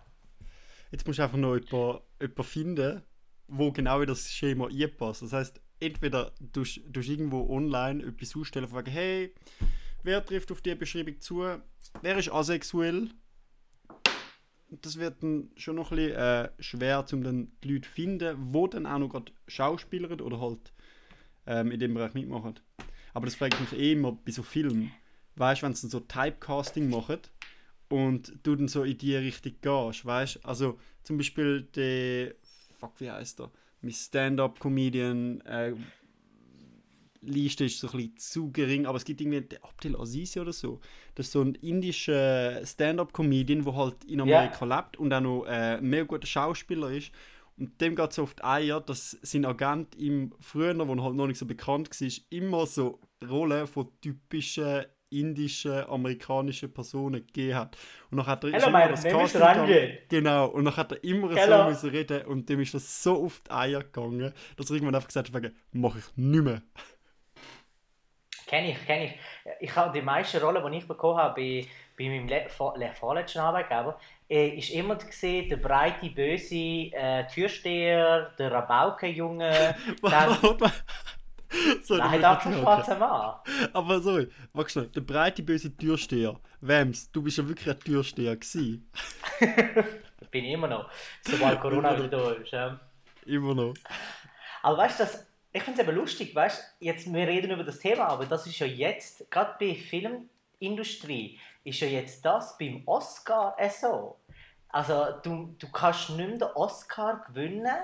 Jetzt 0.90 1.06
musst 1.06 1.20
du 1.20 1.24
einfach 1.24 1.38
noch 1.38 1.56
jemanden, 1.56 2.02
jemanden 2.20 2.44
finden, 2.44 3.04
wo 3.48 3.72
genau 3.72 4.02
in 4.02 4.08
das 4.08 4.32
Schema 4.32 4.68
einpasst. 4.68 5.22
Das 5.22 5.34
heißt, 5.34 5.62
entweder 5.80 6.32
du, 6.40 6.64
du 6.64 7.00
irgendwo 7.00 7.48
online 7.54 8.04
etwas 8.04 8.36
ausstellen, 8.36 8.68
fragen, 8.68 8.92
hey, 8.92 9.36
wer 10.02 10.26
trifft 10.26 10.52
auf 10.52 10.62
die 10.62 10.74
Beschreibung 10.74 11.20
zu, 11.22 11.44
wer 12.02 12.18
ist 12.18 12.32
asexuell? 12.32 13.12
Das 14.70 14.98
wird 14.98 15.24
dann 15.24 15.50
schon 15.56 15.76
noch 15.76 15.92
ein 15.92 15.98
bisschen 15.98 16.16
äh, 16.16 16.50
schwer, 16.60 17.06
um 17.14 17.24
dann 17.24 17.52
die 17.64 17.74
Leute 17.74 17.88
zu 17.88 17.94
finden, 17.94 18.36
wo 18.54 18.68
dann 18.68 18.86
auch 18.86 19.00
noch 19.00 19.10
gerade 19.10 19.32
Schauspieler 19.48 20.12
oder 20.22 20.42
halt 20.42 20.74
ähm, 21.46 21.72
in 21.72 21.80
dem 21.80 21.94
Bereich 21.94 22.14
mitmachen. 22.14 22.60
Aber 23.14 23.26
das 23.26 23.36
frage 23.36 23.56
ich 23.56 23.72
mich 23.72 23.80
eh 23.80 23.94
immer 23.94 24.12
bei 24.12 24.32
so 24.32 24.44
Filmen. 24.44 24.92
Weißt 25.36 25.62
du, 25.62 25.66
wenn 25.66 25.74
sie 25.74 25.88
so 25.88 26.00
Typecasting 26.02 26.90
machen 26.90 27.20
und 27.90 28.34
du 28.44 28.56
dann 28.56 28.68
so 28.68 28.84
in 28.84 28.98
die 28.98 29.16
Richtung 29.16 29.54
gehst, 29.62 30.06
weißt 30.06 30.36
du? 30.36 30.40
Also 30.48 30.80
zum 31.04 31.18
Beispiel 31.18 31.62
der, 31.62 32.36
fuck, 32.80 33.00
wie 33.00 33.10
heißt 33.10 33.40
der? 33.40 33.52
Mein 33.82 33.94
Stand-Up-Comedian, 33.94 35.42
äh, 35.42 35.74
Liste 37.22 37.66
ist 37.66 37.80
so 37.80 37.88
ein 37.88 37.98
bisschen 37.98 38.18
zu 38.18 38.52
gering, 38.52 38.86
aber 38.86 38.98
es 38.98 39.06
gibt 39.06 39.22
irgendwie 39.22 39.42
den 39.42 39.64
Abdel 39.64 39.96
Azizi 39.96 40.40
oder 40.40 40.54
so. 40.54 40.80
Das 41.16 41.28
ist 41.28 41.32
so 41.32 41.42
ein 41.42 41.56
indischer 41.56 42.66
Stand-Up-Comedian, 42.66 43.64
der 43.64 43.76
halt 43.76 44.04
in 44.06 44.22
Amerika 44.22 44.66
yeah. 44.66 44.78
lebt 44.78 44.98
und 44.98 45.14
auch 45.14 45.22
noch 45.22 45.46
äh, 45.46 45.78
ein 45.78 45.90
mega 45.90 46.04
guter 46.04 46.28
Schauspieler 46.28 46.92
ist. 46.92 47.12
Und 47.58 47.82
dem 47.82 47.96
geht 47.96 48.12
es 48.12 48.20
oft 48.20 48.44
Eier, 48.44 48.82
dass 48.82 49.18
sein 49.22 49.46
Agent 49.46 49.96
ihm 49.96 50.34
früher, 50.40 50.78
wo 50.78 50.94
er 50.94 51.04
halt 51.04 51.16
noch 51.16 51.28
nicht 51.28 51.40
so 51.40 51.46
bekannt 51.46 51.90
war, 51.90 52.10
immer 52.30 52.66
so 52.68 53.00
Rollen 53.28 53.66
von 53.66 53.90
typischen 54.00 54.86
indischen, 55.10 55.86
amerikanischen 55.86 56.72
Personen 56.74 57.26
gegeben 57.26 57.56
hat. 57.56 57.78
Und 58.12 58.18
dann 58.18 58.28
hat 58.28 58.44
er 58.44 58.52
Hello, 58.52 58.68
immer 58.68 58.90
das 58.90 59.04
Casting 59.04 59.98
Genau, 60.10 60.48
und 60.48 60.66
dann 60.66 60.76
hat 60.76 60.92
er 60.92 61.04
immer 61.04 61.34
Hello. 61.34 61.64
so 61.64 61.70
müssen 61.70 61.90
reden 61.90 62.26
und 62.26 62.50
dem 62.50 62.60
ist 62.60 62.74
das 62.74 63.04
so 63.04 63.24
oft 63.24 63.50
Eier 63.52 63.84
gegangen, 63.84 64.34
dass 64.56 64.70
er 64.70 64.76
irgendwann 64.76 64.96
einfach 64.96 65.08
gesagt 65.08 65.34
hat, 65.34 65.52
mache 65.72 66.00
ich 66.00 66.18
nicht 66.18 66.44
mehr. 66.44 66.62
Kenne 68.48 68.72
ich, 68.72 68.86
kenne 68.86 69.06
ich. 69.06 69.14
Ich 69.60 69.76
habe 69.76 69.92
die 69.92 70.02
meisten 70.02 70.42
Rollen, 70.42 70.72
die 70.72 70.78
ich 70.78 70.88
bekommen 70.88 71.20
habe 71.20 71.36
bei, 71.36 71.68
bei 71.98 72.06
meinem 72.06 72.28
Le 72.28 72.48
vorletzten 72.94 73.40
Arbeitgeber, 73.40 74.00
äh, 74.30 74.48
ist 74.58 74.70
immer 74.70 74.96
gesehen, 74.96 75.50
der 75.50 75.58
breite, 75.58 76.10
böse 76.10 76.56
äh, 76.56 77.28
Türsteher, 77.28 78.32
der 78.40 78.52
Rabaukenjunge. 78.52 79.76
so, 81.84 81.98
Nein, 81.98 82.22
das 82.22 82.40
ist 82.40 82.46
ein 82.46 82.62
schwarzer 82.62 82.98
Mann. 82.98 83.36
Aber 83.74 84.00
sorry, 84.00 84.30
warte 84.54 84.72
schnell, 84.72 84.88
der 84.88 85.02
breite, 85.02 85.44
böse 85.44 85.76
Türsteher. 85.76 86.40
Wems, 86.62 87.12
du 87.12 87.22
bist 87.22 87.38
ja 87.38 87.48
wirklich 87.48 87.70
ein 87.70 87.80
Türsteher 87.80 88.36
gewesen. 88.38 88.90
Bin 90.32 90.46
ich 90.46 90.54
immer 90.54 90.68
noch. 90.68 90.90
Sobald 91.22 91.60
Corona 91.60 91.98
wieder 91.98 92.08
da 92.08 92.32
ist. 92.32 92.52
Ja. 92.52 92.80
Immer 93.26 93.54
noch. 93.54 93.74
Aber 94.64 94.78
weißt 94.78 95.02
du, 95.02 95.06
ich 95.52 95.64
finde 95.64 95.82
es 95.82 95.88
eben 95.88 95.98
lustig, 95.98 96.36
weißt 96.36 96.76
jetzt 96.80 97.12
wir 97.12 97.28
reden 97.28 97.52
über 97.52 97.64
das 97.64 97.80
Thema, 97.80 98.08
aber 98.08 98.26
das 98.26 98.46
ist 98.48 98.60
ja 98.60 98.68
jetzt, 98.68 99.30
gerade 99.32 99.56
bei 99.60 99.76
Filmindustrie, 99.76 101.40
ist 101.64 101.80
ja 101.80 101.88
jetzt 101.88 102.24
das 102.24 102.58
beim 102.58 102.84
Oscar 102.86 103.56
so. 103.70 104.18
Also 104.70 105.20
du, 105.24 105.56
du 105.58 105.72
kannst 105.72 106.10
nicht 106.12 106.30
mehr 106.30 106.38
den 106.38 106.56
Oscar 106.56 107.24
gewinnen, 107.28 107.78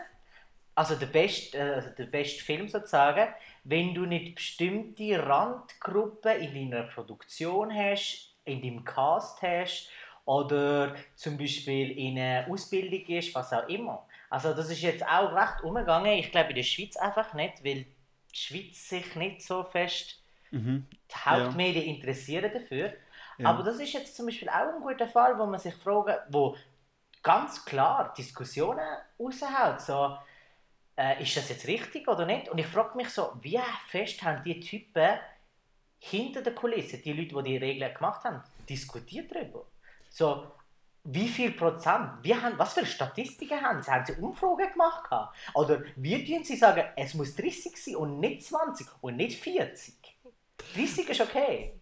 also 0.76 0.96
der 0.96 1.06
beste, 1.08 1.58
äh, 1.58 1.74
also 1.76 1.90
der 1.90 2.06
beste 2.06 2.44
Film 2.44 2.68
sozusagen, 2.68 3.34
wenn 3.64 3.94
du 3.94 4.06
nicht 4.06 4.36
bestimmte 4.36 5.26
Randgruppen 5.26 6.40
in 6.42 6.72
deiner 6.72 6.84
Produktion 6.88 7.74
hast, 7.74 8.36
in 8.46 8.62
deinem 8.62 8.84
Cast 8.84 9.42
hast 9.42 9.90
oder 10.26 10.96
zum 11.16 11.38
Beispiel 11.38 11.92
in 11.92 12.18
einer 12.18 12.48
Ausbildung 12.50 13.06
ist, 13.08 13.34
was 13.36 13.54
auch 13.54 13.68
immer. 13.68 14.08
Also 14.34 14.56
das 14.56 14.68
ist 14.72 14.82
jetzt 14.82 15.06
auch 15.06 15.32
recht 15.36 15.64
umgegangen. 15.64 16.14
Ich 16.14 16.32
glaube 16.32 16.50
in 16.50 16.56
der 16.56 16.64
Schweiz 16.64 16.98
einfach 16.98 17.36
nicht, 17.36 17.64
weil 17.64 17.86
die 18.32 18.36
Schweiz 18.36 18.90
sich 18.90 19.16
nicht 19.16 19.44
so 19.44 19.64
fest 19.64 20.24
mhm. 20.50 20.88
die 20.90 21.16
Hauptmedien 21.16 21.86
ja. 21.86 21.94
interessieren 21.94 22.52
dafür. 22.52 22.94
Ja. 23.38 23.50
Aber 23.50 23.62
das 23.62 23.80
ist 23.80 23.94
jetzt 23.94 24.16
zum 24.16 24.26
Beispiel 24.26 24.50
auch 24.50 24.74
ein 24.74 24.82
guter 24.82 25.08
Fall, 25.08 25.38
wo 25.38 25.46
man 25.46 25.60
sich 25.60 25.76
fragt, 25.76 26.34
wo 26.34 26.58
ganz 27.22 27.64
klar 27.64 28.12
Diskussionen 28.18 28.98
raushaut. 29.20 29.80
So, 29.82 30.18
äh, 30.98 31.22
ist 31.22 31.38
das 31.38 31.50
jetzt 31.50 31.68
richtig 31.68 32.08
oder 32.08 32.26
nicht? 32.26 32.50
Und 32.50 32.58
ich 32.58 32.66
frage 32.66 32.98
mich 32.98 33.10
so, 33.10 33.34
wie 33.40 33.60
fest 33.86 34.24
haben 34.24 34.42
die 34.42 34.60
Typen 34.60 35.20
hinter 36.00 36.42
der 36.42 36.56
Kulisse, 36.56 36.98
die 36.98 37.14
Leute, 37.14 37.36
die 37.36 37.52
die 37.52 37.58
Regeln 37.58 37.94
gemacht 37.94 38.24
haben, 38.24 38.42
diskutiert 38.68 39.30
darüber? 39.32 39.68
So, 40.10 40.52
wie 41.06 41.28
viel 41.28 41.52
Prozent, 41.52 42.12
wie 42.22 42.34
haben, 42.34 42.58
was 42.58 42.74
für 42.74 42.86
Statistiken 42.86 43.62
haben 43.62 43.82
sie? 43.82 43.92
Haben 43.92 44.06
sie 44.06 44.14
Umfragen 44.22 44.72
gemacht? 44.72 45.10
Oder 45.54 45.84
wie 45.96 46.24
tun 46.26 46.44
sie 46.44 46.56
sagen, 46.56 46.84
es 46.96 47.14
muss 47.14 47.36
30 47.36 47.76
sein 47.76 47.96
und 47.96 48.20
nicht 48.20 48.46
20 48.46 48.88
und 49.02 49.18
nicht 49.18 49.40
40? 49.42 49.96
30 50.76 51.10
ist 51.10 51.22
okay. 51.22 51.74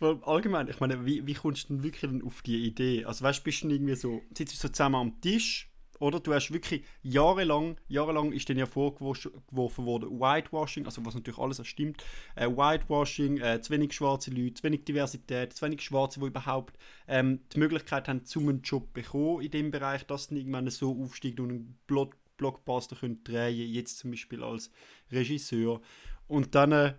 Allgemein, 0.00 0.68
ich 0.68 0.80
meine, 0.80 1.04
wie, 1.06 1.26
wie 1.26 1.34
kommst 1.34 1.64
du 1.64 1.74
denn 1.74 1.82
wirklich 1.82 2.24
auf 2.24 2.42
die 2.42 2.66
Idee? 2.66 3.04
Also 3.04 3.24
weißt 3.24 3.40
du, 3.40 3.44
bist 3.44 3.62
du 3.62 3.68
irgendwie 3.68 3.94
so, 3.94 4.22
sitzt 4.36 4.54
du 4.54 4.58
so 4.58 4.68
zusammen 4.68 4.96
am 4.96 5.20
Tisch 5.20 5.69
oder 6.00 6.18
du 6.18 6.34
hast 6.34 6.52
wirklich 6.52 6.84
jahrelang, 7.02 7.76
jahrelang 7.86 8.32
ist 8.32 8.48
dann 8.50 8.58
ja 8.58 8.66
vorgeworfen 8.66 9.84
worden, 9.84 10.18
Whitewashing, 10.18 10.86
also 10.86 11.04
was 11.06 11.14
natürlich 11.14 11.38
alles 11.38 11.64
stimmt, 11.66 12.02
äh, 12.34 12.48
Whitewashing, 12.48 13.38
äh, 13.38 13.60
zu 13.60 13.72
wenig 13.72 13.92
schwarze 13.92 14.32
Leute, 14.32 14.54
zu 14.54 14.62
wenig 14.64 14.84
Diversität, 14.84 15.52
zu 15.52 15.64
wenig 15.64 15.82
Schwarze, 15.82 16.18
die 16.18 16.26
überhaupt 16.26 16.76
ähm, 17.06 17.40
die 17.52 17.58
Möglichkeit 17.60 18.08
haben, 18.08 18.24
zum 18.24 18.48
einen 18.48 18.62
Job 18.62 18.92
bekommen 18.92 19.42
in 19.42 19.50
dem 19.52 19.70
Bereich, 19.70 20.04
dass 20.06 20.28
dann 20.28 20.38
irgendwann 20.38 20.68
so 20.70 21.00
aufsteigt 21.00 21.38
und 21.38 21.50
einen 21.50 21.78
Blog 21.86 22.16
Blockbuster 22.40 22.96
können 22.96 23.22
drehen 23.22 23.54
jetzt 23.70 23.98
zum 23.98 24.12
Beispiel 24.12 24.42
als 24.42 24.70
Regisseur. 25.12 25.82
Und 26.26 26.54
dann 26.54 26.72
äh, 26.72 26.94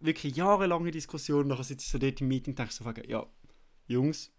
wirklich 0.00 0.36
jahrelange 0.36 0.90
Diskussionen, 0.90 1.48
nachher 1.48 1.64
sitze 1.64 1.84
ich 1.84 1.90
so 1.90 1.98
dort 1.98 2.20
im 2.20 2.28
Meeting 2.28 2.52
und 2.52 2.58
denke 2.58 2.72
so, 2.72 2.90
ja, 3.06 3.26
Jungs, 3.86 4.32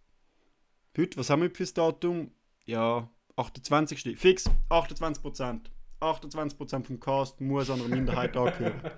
heute, 0.98 1.18
was 1.18 1.30
haben 1.30 1.44
wir 1.44 1.52
für 1.52 1.64
das 1.64 1.76
Datum? 1.76 2.32
Ja, 2.66 3.08
28. 3.42 4.20
Fix, 4.20 4.50
28 4.70 5.22
Prozent. 5.22 5.72
28 6.00 6.58
Prozent 6.58 6.88
vom 6.88 7.00
Cast 7.00 7.42
muss 7.42 7.70
an 7.70 7.80
einer 7.80 7.90
Minderheit 7.90 8.36
angehören. 8.38 8.92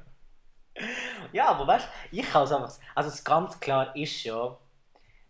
ja, 1.34 1.48
aber 1.48 1.68
weißt 1.68 1.88
du, 2.12 2.18
ich 2.18 2.30
kann 2.30 2.44
es 2.44 2.52
einfach. 2.52 2.74
Also, 2.96 3.10
es 3.10 3.24
ganz 3.24 3.60
klar 3.60 3.96
ist 3.96 4.24
ja, 4.24 4.58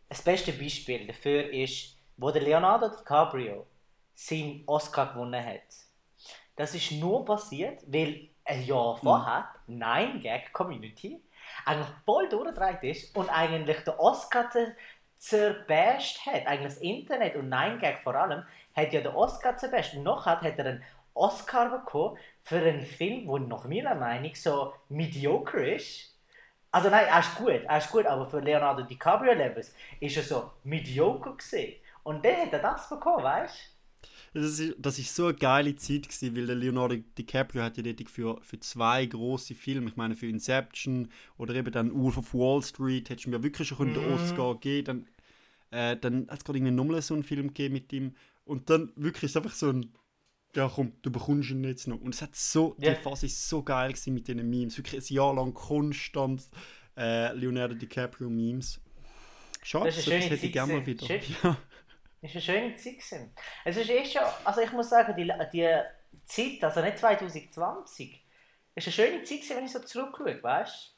das 0.10 0.22
beste 0.22 0.51
Beispiel 0.53 1.08
dafür 1.08 1.51
ist, 1.51 1.98
wo 2.17 2.32
der 2.32 2.41
Leonardo 2.41 2.89
DiCaprio 2.89 3.65
seinen 4.13 4.63
Oscar 4.67 5.13
gewonnen 5.13 5.43
hat. 5.43 5.62
Das 6.55 6.75
ist 6.75 6.91
nur 6.91 7.25
passiert, 7.25 7.84
weil 7.88 8.29
ein 8.46 8.65
Jahr 8.65 8.98
vorher 8.98 9.48
mhm. 9.67 9.77
Nine 9.77 10.20
Gag 10.20 10.53
Community 10.53 11.24
eigentlich 11.65 11.89
voll 12.05 12.29
durchgedreht 12.29 12.84
ist 12.84 13.15
und 13.15 13.29
eigentlich 13.29 13.79
der 13.84 14.00
Oscar 14.00 14.50
zerbasht 15.24 16.25
hat. 16.25 16.46
Eigentlich 16.46 16.74
das 16.74 16.82
Internet 16.82 17.36
und 17.36 17.48
Nine 17.48 17.77
Gag 17.77 18.01
vor 18.03 18.13
allem 18.13 18.44
hat 18.75 18.92
ja 18.92 19.00
der 19.00 19.15
Oscar 19.15 19.56
zerbasht. 19.56 19.96
Und 19.96 20.03
noch 20.03 20.25
hat 20.25 20.44
er 20.44 20.65
einen 20.65 20.84
Oscar 21.13 21.70
bekommen 21.70 22.18
für 22.42 22.58
einen 22.58 22.82
Film, 22.82 23.27
der 23.27 23.39
nach 23.39 23.63
meiner 23.63 23.96
Meinung 23.96 24.36
so 24.36 24.74
mediocre 24.89 25.75
ist. 25.75 26.13
Also 26.72 26.89
nein, 26.89 27.06
er 27.08 27.20
ist 27.20 27.36
gut, 27.36 27.63
er 27.63 27.77
ist 27.77 27.92
gut, 27.92 28.06
aber 28.06 28.25
für 28.25 28.39
Leonardo 28.39 28.82
DiCaprio 28.84 29.34
Levels 29.34 29.74
ist 30.00 30.18
er 30.18 30.24
so 30.24 30.51
mediocre 30.63 31.36
gesehen. 31.36 31.80
Und 32.03 32.25
dann 32.25 32.36
hat 32.36 32.51
er 32.51 32.60
das 32.60 32.89
bekommen, 32.89 33.24
weißt 33.24 33.56
du? 33.56 33.73
Das 34.33 34.59
ist, 34.59 34.75
das 34.79 34.99
ist 34.99 35.15
so 35.15 35.27
eine 35.27 35.35
geile 35.35 35.75
Zeit 35.75 36.09
gewesen, 36.09 36.35
weil 36.35 36.47
der 36.47 36.55
Leonardo 36.55 36.95
DiCaprio 37.17 37.63
hat 37.63 37.77
ja 37.77 37.83
dort 37.83 38.09
für, 38.09 38.39
für 38.41 38.59
zwei 38.59 39.05
große 39.05 39.53
Filme, 39.53 39.89
ich 39.89 39.95
meine 39.95 40.15
für 40.15 40.27
Inception 40.27 41.09
oder 41.37 41.53
eben 41.55 41.71
dann 41.71 41.93
Wolf 41.93 42.17
of 42.17 42.33
Wall 42.33 42.61
Street, 42.61 43.09
hättest 43.09 43.27
du 43.27 43.29
mir 43.29 43.43
wirklich 43.43 43.67
schon 43.67 43.89
mhm. 43.89 43.93
den 43.93 44.13
Oscar 44.13 44.53
gegeben, 44.55 45.07
dann, 45.71 45.89
äh, 45.91 45.97
dann 45.97 46.27
hat 46.29 46.39
es 46.39 46.43
gerade 46.43 46.59
nochmal 46.59 47.01
so 47.01 47.13
einen 47.13 47.23
Film 47.23 47.47
gegeben 47.47 47.73
mit 47.73 47.93
ihm 47.93 48.13
und 48.43 48.69
dann 48.69 48.91
wirklich 48.95 49.25
ist 49.25 49.37
einfach 49.37 49.53
so 49.53 49.69
ein 49.69 49.91
ja 50.55 50.69
komm, 50.73 50.93
du 51.01 51.11
bekommst 51.11 51.49
ihn 51.49 51.63
jetzt 51.63 51.87
noch. 51.87 51.99
Und 51.99 52.13
es 52.13 52.21
hat 52.21 52.35
so, 52.35 52.75
yeah. 52.79 52.93
die 52.93 53.01
Phase 53.01 53.25
ist 53.25 53.49
so 53.49 53.63
geil 53.63 53.89
gewesen 53.89 54.13
mit 54.13 54.27
diesen 54.27 54.47
Memes. 54.49 54.77
Wirklich 54.77 55.01
ein 55.01 55.13
Jahr 55.13 55.33
lang 55.33 55.53
konstant 55.53 56.47
äh, 56.95 57.33
Leonardo 57.33 57.73
DiCaprio 57.73 58.29
Memes. 58.29 58.79
Schade, 59.63 59.87
das, 59.87 60.05
das 60.05 60.07
hätte 60.07 60.45
ich 60.45 60.51
gerne 60.51 60.73
mal 60.73 60.85
wieder. 60.85 61.07
Ja. 61.43 61.57
Das 62.24 62.32
war 62.32 62.36
eine 62.36 62.42
schöne 62.42 62.75
Zeit. 62.77 62.94
Gewesen. 62.94 63.34
Es 63.65 63.75
ist 63.75 63.89
eh 63.89 64.06
schon, 64.06 64.22
also 64.46 64.62
ich 64.62 64.72
muss 64.72 64.89
sagen, 64.89 65.13
die, 65.18 65.30
die 65.51 65.80
Zeit, 66.25 66.63
also 66.63 66.82
nicht 66.82 66.98
2020, 66.98 68.25
ist 68.75 68.88
eine 68.88 68.94
schöne 68.94 69.24
Zeit, 69.24 69.42
gewesen, 69.42 69.58
wenn 69.58 69.65
ich 69.65 69.72
so 69.74 69.80
zurückschaue, 69.80 70.42
weißt 70.42 70.96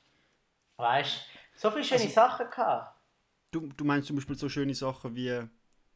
du? 0.77 0.83
Weißt 0.83 1.21
so 1.55 1.71
viele 1.71 1.83
schöne 1.83 2.01
also, 2.01 2.13
Sachen 2.13 2.49
gehabt. 2.49 3.01
Du, 3.49 3.61
du 3.61 3.85
meinst 3.85 4.07
zum 4.07 4.17
Beispiel 4.17 4.35
so 4.35 4.49
schöne 4.49 4.75
Sachen 4.75 5.15
wie, 5.15 5.41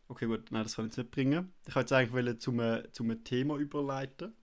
okay 0.08 0.26
gut, 0.26 0.52
nein, 0.52 0.64
das 0.64 0.76
kann 0.76 0.86
ich 0.86 0.92
jetzt 0.92 0.98
nicht 0.98 1.12
bringen. 1.12 1.54
Ich 1.68 1.76
wollte 1.76 1.94
jetzt 1.94 2.12
eigentlich 2.12 2.40
zum, 2.40 2.84
zum 2.92 3.24
Thema 3.24 3.58
überleiten. 3.58 4.36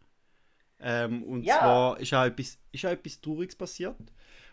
Ähm, 0.78 1.24
und 1.24 1.42
ja. 1.42 1.58
zwar 1.58 1.98
ist 1.98 2.14
auch, 2.14 2.24
etwas, 2.24 2.58
ist 2.70 2.84
auch 2.84 2.90
etwas 2.90 3.20
Trauriges 3.20 3.56
passiert. 3.56 3.96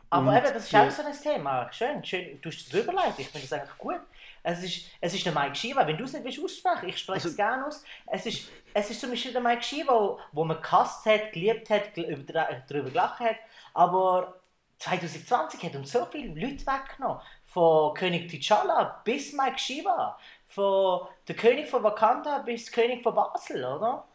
Aber 0.09 0.29
und 0.29 0.37
eben, 0.37 0.53
das 0.53 0.65
ist 0.65 0.75
auch 0.75 0.89
so 0.89 1.03
ein 1.03 1.13
Thema. 1.13 1.71
Schön, 1.71 2.03
schön. 2.03 2.41
Du 2.41 2.49
hast 2.49 2.59
es 2.59 2.69
drüber 2.69 2.93
leiten. 2.93 3.15
Ich 3.19 3.27
finde 3.27 3.47
das 3.47 3.53
eigentlich 3.53 3.77
gut. 3.77 3.99
Es 4.43 4.61
ist, 4.61 4.85
es 4.99 5.13
ist 5.13 5.25
der 5.25 5.33
Mike 5.33 5.55
Shiva. 5.55 5.87
Wenn 5.87 5.97
du 5.97 6.03
es 6.03 6.13
nicht 6.13 6.25
willst 6.25 6.43
aussprechen, 6.43 6.89
ich 6.89 6.97
spreche 6.97 7.15
also, 7.15 7.29
es 7.29 7.35
gerne 7.35 7.65
aus. 7.65 7.83
Es 8.07 8.25
ist, 8.25 8.49
es 8.73 8.89
ist 8.89 8.99
zum 8.99 9.09
Beispiel 9.09 9.31
der 9.31 9.41
Mike 9.41 9.63
Shiva, 9.63 10.17
wo, 10.33 10.43
man 10.43 10.61
gehasst 10.61 11.05
hat, 11.05 11.31
geliebt 11.31 11.69
hat, 11.69 11.95
darüber 11.95 12.89
gelacht 12.89 13.19
hat. 13.21 13.37
Aber 13.73 14.41
2020 14.79 15.63
hat 15.63 15.75
uns 15.75 15.91
so 15.91 16.05
viele 16.05 16.33
Leute 16.39 16.65
weggenommen. 16.65 17.21
Von 17.45 17.93
König 17.93 18.29
T'Challa 18.29 19.01
bis 19.05 19.31
Mike 19.31 19.57
Shiva. 19.57 20.17
Von 20.45 21.07
der 21.27 21.35
König 21.35 21.69
von 21.69 21.81
Wakanda 21.83 22.39
bis 22.39 22.71
König 22.71 23.01
von 23.01 23.15
Basel, 23.15 23.63
oder? 23.63 24.05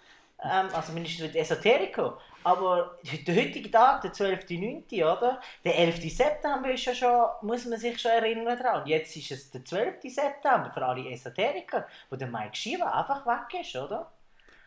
Ähm, 0.44 0.68
also 0.74 0.92
mindestens 0.92 1.34
Esoteriker. 1.34 2.18
Aber 2.48 2.98
der 3.26 3.36
heutige 3.36 3.70
Tag, 3.70 4.00
der 4.00 4.10
12.9., 4.10 4.94
oder? 5.02 5.38
Der 5.64 5.78
11. 5.78 6.10
September 6.10 6.72
ist 6.72 6.86
ja 6.86 6.94
schon, 6.94 7.26
muss 7.42 7.66
man 7.66 7.78
sich 7.78 8.00
schon 8.00 8.10
erinnern 8.10 8.56
daran. 8.56 8.82
Und 8.82 8.88
jetzt 8.88 9.14
ist 9.16 9.30
es 9.30 9.50
der 9.50 9.66
12. 9.66 9.96
September 10.04 10.70
für 10.72 10.82
alle 10.82 11.10
Esoteriker, 11.10 11.86
wo 12.08 12.16
der 12.16 12.28
Mike 12.28 12.56
Shiva 12.56 12.86
einfach 12.86 13.26
weg 13.26 13.60
ist, 13.60 13.76
oder? 13.76 14.10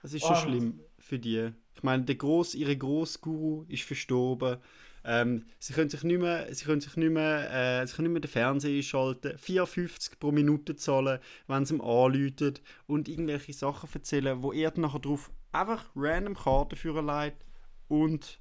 Das 0.04 0.14
ist 0.14 0.22
schon 0.22 0.36
Und, 0.36 0.42
schlimm 0.42 0.80
für 1.00 1.18
die. 1.18 1.54
Ich 1.74 1.82
meine, 1.82 2.04
der 2.04 2.14
Gross, 2.14 2.54
ihre 2.54 2.78
Großguru 2.78 3.66
ist 3.68 3.82
verstorben. 3.82 4.58
Ähm, 5.04 5.48
sie 5.58 5.74
können 5.74 5.90
sich 5.90 6.04
nicht 6.04 6.22
mehr, 6.22 6.54
sie 6.54 6.66
können 6.66 6.82
sich 6.82 6.96
nicht 6.96 7.10
mehr, 7.10 7.82
äh, 7.82 7.88
sie 7.88 7.96
können 7.96 8.10
nicht 8.10 8.14
mehr 8.14 8.22
den 8.22 8.32
Fernseher 8.32 8.78
einschalten, 8.78 9.38
4,50 9.38 10.20
pro 10.20 10.32
Minute 10.32 10.76
zahlen, 10.76 11.20
wenn 11.48 11.66
sie 11.66 11.74
ihm 11.74 11.82
anläuten 11.82 12.60
und 12.86 13.10
irgendwelche 13.10 13.54
Sachen 13.54 13.90
erzählen, 13.92 14.44
wo 14.44 14.54
er 14.54 14.70
dann 14.70 14.82
nachher 14.82 15.00
drauf 15.00 15.32
einfach 15.52 15.90
random 15.96 16.36
Karten 16.36 16.76
für 16.76 17.02
leitet 17.02 17.44
und 17.92 18.40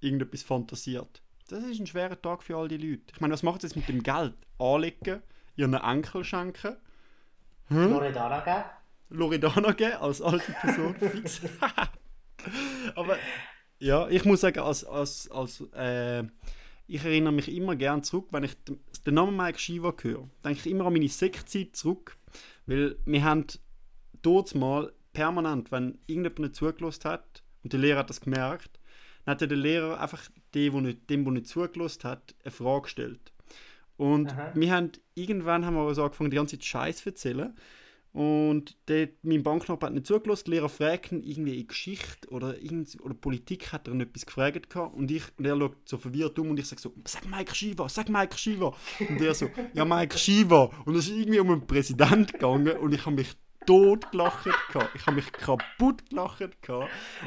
irgendetwas 0.00 0.42
fantasiert. 0.42 1.22
Das 1.48 1.62
ist 1.62 1.78
ein 1.78 1.86
schwerer 1.86 2.20
Tag 2.20 2.42
für 2.42 2.56
all 2.56 2.66
die 2.66 2.76
Leute. 2.76 3.12
Ich 3.14 3.20
meine, 3.20 3.32
was 3.32 3.44
macht 3.44 3.62
es 3.62 3.70
jetzt 3.70 3.76
mit 3.76 3.88
dem 3.88 4.02
Geld? 4.02 4.34
Anlegen, 4.58 5.22
ihren 5.54 5.74
Enkel 5.74 6.24
schenken? 6.24 6.76
Hm? 7.66 7.90
Loredana 7.90 8.40
geben? 8.40 8.64
Loredana 9.10 9.72
geben, 9.72 9.96
als 10.00 10.20
alte 10.20 10.52
Person, 10.52 10.94
fix. 10.98 11.42
Aber 12.96 13.16
ja, 13.78 14.08
ich 14.08 14.24
muss 14.24 14.40
sagen, 14.40 14.58
als, 14.58 14.84
als, 14.84 15.30
als 15.30 15.60
äh, 15.74 16.24
ich 16.88 17.04
erinnere 17.04 17.32
mich 17.32 17.54
immer 17.54 17.76
gern 17.76 18.02
zurück, 18.02 18.28
wenn 18.32 18.42
ich 18.42 18.56
den 19.06 19.14
Namen 19.14 19.36
Mike 19.36 19.60
Shiva 19.60 19.94
höre, 20.02 20.28
denke 20.44 20.58
ich 20.58 20.66
immer 20.66 20.86
an 20.86 20.92
meine 20.92 21.08
Sektzeit 21.08 21.76
zurück, 21.76 22.16
weil 22.66 22.96
wir 23.04 23.22
haben 23.22 23.46
dort 24.22 24.56
mal 24.56 24.92
permanent, 25.12 25.70
wenn 25.70 25.98
irgendjemand 26.06 26.38
nicht 26.40 26.56
zugelassen 26.56 27.04
hat, 27.04 27.41
und 27.62 27.72
der 27.72 27.80
Lehrer 27.80 28.00
hat 28.00 28.10
das 28.10 28.20
gemerkt, 28.20 28.78
dann 29.24 29.32
hat 29.34 29.40
der 29.40 29.56
Lehrer 29.56 30.00
einfach 30.00 30.28
dem, 30.54 30.72
der 30.72 30.82
nicht, 30.82 31.10
dem, 31.10 31.24
der 31.24 31.32
nicht 31.32 31.46
zugelassen 31.46 32.04
hat, 32.04 32.34
eine 32.42 32.50
Frage 32.50 32.82
gestellt. 32.82 33.32
Und 33.96 34.32
Aha. 34.32 34.52
wir 34.54 34.72
haben, 34.72 34.92
irgendwann 35.14 35.64
haben 35.64 35.74
wir 35.74 35.82
also 35.82 36.02
angefangen, 36.02 36.30
die 36.30 36.36
ganze 36.36 36.58
Zeit 36.58 36.64
Scheiß 36.64 36.96
zu 36.98 37.10
erzählen. 37.10 37.54
Und 38.12 38.76
der, 38.88 39.08
mein 39.22 39.42
Banknachbar 39.42 39.88
hat 39.88 39.94
nicht 39.94 40.06
zugelassen. 40.06 40.44
Der 40.46 40.54
Lehrer 40.54 40.68
fragt 40.68 41.12
ihn 41.12 41.22
irgendwie 41.22 41.60
in 41.60 41.66
Geschichte 41.66 42.28
oder, 42.28 42.54
oder 43.02 43.14
Politik 43.14 43.72
hat 43.72 43.88
er 43.88 43.94
ihn 43.94 44.02
etwas 44.02 44.26
gefragt. 44.26 44.68
Gehabt. 44.68 44.94
Und, 44.94 45.10
ich, 45.10 45.22
und 45.38 45.46
er 45.46 45.56
schaut 45.56 45.76
so 45.86 45.96
verwirrt 45.96 46.38
um 46.38 46.50
und 46.50 46.58
ich 46.58 46.66
sage 46.66 46.82
so: 46.82 46.92
Sag 47.06 47.26
Mike 47.26 47.54
Shiva, 47.54 47.88
sag 47.88 48.10
Mike 48.10 48.36
Shiva. 48.36 48.74
Und 49.08 49.20
er 49.20 49.34
so: 49.34 49.48
Ja, 49.72 49.86
Mike 49.86 50.18
Shiva. 50.18 50.70
Und 50.84 50.94
es 50.96 51.08
ist 51.08 51.16
irgendwie 51.16 51.40
um 51.40 51.50
einen 51.50 51.66
Präsident 51.66 52.34
gegangen 52.34 52.76
und 52.76 52.92
ich 52.92 53.06
habe 53.06 53.16
mich 53.16 53.34
tot 53.66 54.10
gelacht. 54.10 54.46
Ich 54.94 55.06
habe 55.06 55.16
mich 55.16 55.32
kaputt 55.32 56.08
gelacht. 56.10 56.40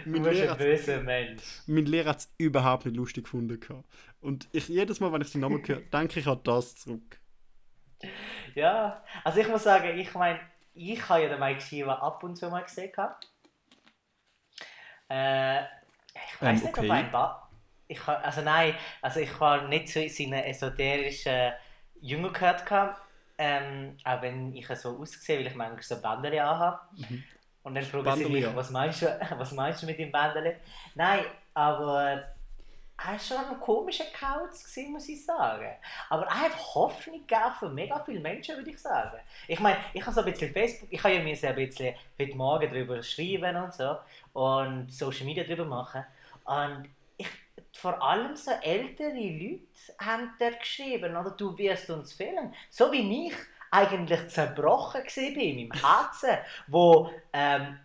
Mein 0.06 0.24
du 0.24 0.30
bist 0.30 0.42
ein 0.42 0.58
böser 0.58 1.01
Mensch. 1.01 1.62
Mein 1.68 1.86
Lehrer 1.86 2.12
hat 2.12 2.20
es 2.20 2.34
überhaupt 2.38 2.86
nicht 2.86 2.96
lustig 2.98 3.25
gefunden. 3.25 3.60
Und 4.22 4.48
ich, 4.51 4.68
jedes 4.68 5.00
Mal, 5.00 5.12
wenn 5.13 5.22
ich 5.22 5.32
den 5.32 5.42
Namen 5.42 5.62
höre, 5.68 5.82
denke 5.82 6.20
ich 6.20 6.27
an 6.27 6.42
das 6.44 6.75
zurück. 6.77 7.20
Ja, 8.56 9.04
also 9.24 9.39
ich 9.39 9.48
muss 9.48 9.63
sagen, 9.63 9.98
ich 9.98 10.13
meine, 10.13 10.39
ich 10.74 11.08
habe 11.10 11.24
ja 11.24 11.30
den 11.30 11.39
Mike 11.39 11.62
Shiva 11.62 11.96
ab 11.96 12.24
und 12.24 12.36
zu 12.38 12.50
mal 12.50 12.63
gesehen. 12.63 12.92
Äh, 15.10 15.63
ich 15.63 16.42
weiß 16.42 16.62
Ähm, 16.62 16.63
nicht, 16.63 16.77
okay. 16.77 16.82
ob 16.82 16.89
ein 16.89 17.12
ba 17.12 17.50
ich 17.88 18.08
Also 18.08 18.42
nein, 18.42 18.75
also 19.01 19.20
ich 19.20 19.39
war 19.39 19.68
nicht 19.68 19.89
zu 19.89 20.08
seinen 20.10 20.34
esoterischen 20.44 21.51
Jünger 22.01 22.32
gehört. 22.32 22.65
gehabt. 22.65 23.01
Ähm, 23.38 23.98
auch 24.04 24.22
wenn 24.22 24.56
ich 24.56 24.68
so 24.68 24.98
aussehe, 24.98 25.39
weil 25.39 25.48
ich 25.48 25.56
manchmal 25.56 25.82
so 25.84 25.96
Bändchen 26.01 26.39
anhabe. 26.39 26.80
Und 27.63 27.75
dann 27.75 27.84
fragen 27.84 28.15
sie 28.15 28.24
Bändeli, 28.24 28.46
mich, 28.46 28.56
was 28.56 28.70
meinst 28.70 29.01
du, 29.01 29.20
was 29.38 29.51
meinst 29.51 29.82
du 29.82 29.86
mit 29.86 30.00
dem 30.00 30.12
Bändchen? 30.12 30.54
Nein, 30.94 31.25
aber 31.54 32.24
er 32.98 33.12
war 33.12 33.20
schon 33.20 33.38
ein 33.38 33.60
komischer 33.60 34.06
Kauz, 34.18 34.77
muss 34.88 35.10
ich 35.10 35.25
sagen. 35.25 35.70
Aber 36.10 36.25
er 36.25 36.42
hat 36.42 36.75
Hoffnung 36.75 37.20
gegeben 37.27 37.51
für 37.60 37.70
mega 37.70 38.00
viele 38.00 38.22
Menschen, 38.22 38.56
würde 38.56 38.70
ich 38.70 38.80
sagen. 38.80 39.20
Ich 39.48 39.60
meine, 39.60 39.77
ich 39.94 40.01
habe 40.01 40.13
so 40.13 40.22
ein 40.22 40.32
bisschen 40.32 40.54
Facebook, 40.54 40.88
ich 40.92 41.04
habe 41.04 41.15
ja 41.15 41.22
mir 41.22 41.38
ein 41.42 41.56
bisschen 41.56 41.94
heute 42.20 42.36
Morgen 42.36 42.70
darüber 42.72 43.04
schreiben 43.04 43.56
und 43.58 43.74
so 43.74 43.98
und 44.34 44.92
Social 44.92 45.25
Media 45.25 45.44
darüber 45.44 45.65
machen. 45.65 46.06
Und 46.46 46.89
vor 47.74 48.02
allem 48.02 48.36
so 48.36 48.52
ältere 48.52 49.14
Leute 49.14 49.64
haben 50.00 50.34
dort 50.40 50.60
geschrieben, 50.60 51.16
oder 51.16 51.32
du 51.32 51.58
wirst 51.58 51.90
uns 51.90 52.14
fehlen. 52.14 52.54
So 52.70 52.92
wie 52.92 53.28
ich 53.28 53.36
eigentlich 53.72 54.28
zerbrochen 54.30 55.04
war 55.04 55.24
in 55.24 55.58
meinem 55.58 55.72
Herzen, 55.72 56.38
wo 56.68 57.12
ähm, 57.34 57.80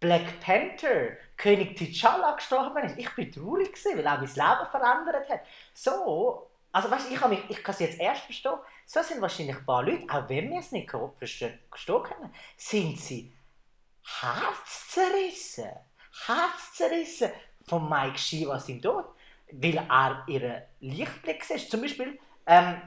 Black 0.00 0.40
Panther, 0.40 1.16
König 1.36 1.78
T'Challa 1.78 2.36
gestorben 2.36 2.84
ist. 2.84 2.98
Ich 2.98 3.10
bin 3.14 3.32
traurig 3.32 3.72
gewesen, 3.72 3.96
weil 3.96 4.06
er 4.06 4.18
mein 4.18 4.26
Leben 4.26 4.70
verändert 4.70 5.28
hat. 5.30 5.40
So, 5.72 6.50
also 6.70 6.90
weißt, 6.90 7.10
ich, 7.10 7.26
mich, 7.26 7.40
ich 7.48 7.62
kann 7.62 7.72
es 7.72 7.80
jetzt 7.80 8.00
erst 8.00 8.22
verstehen, 8.22 8.58
so 8.84 9.02
sind 9.02 9.20
wahrscheinlich 9.20 9.56
ein 9.56 9.64
paar 9.64 9.82
Leute, 9.82 10.04
auch 10.12 10.28
wenn 10.28 10.50
wir 10.50 10.58
es 10.58 10.72
nicht 10.72 10.90
verstehen 10.90 11.58
können, 11.72 12.34
sind 12.56 13.00
sie 13.00 13.32
herzzerrissen, 14.20 15.70
herzzerrissen 16.26 17.30
von 17.66 17.88
Mike 17.88 18.18
Shiva 18.18 18.58
seinem 18.58 18.82
Tod, 18.82 19.06
weil 19.52 19.76
er 19.76 20.22
ihren 20.26 20.62
Lichtblick 20.80 21.48
ist. 21.50 21.70
Zum 21.70 21.80
Beispiel, 21.80 22.18
ähm, 22.46 22.80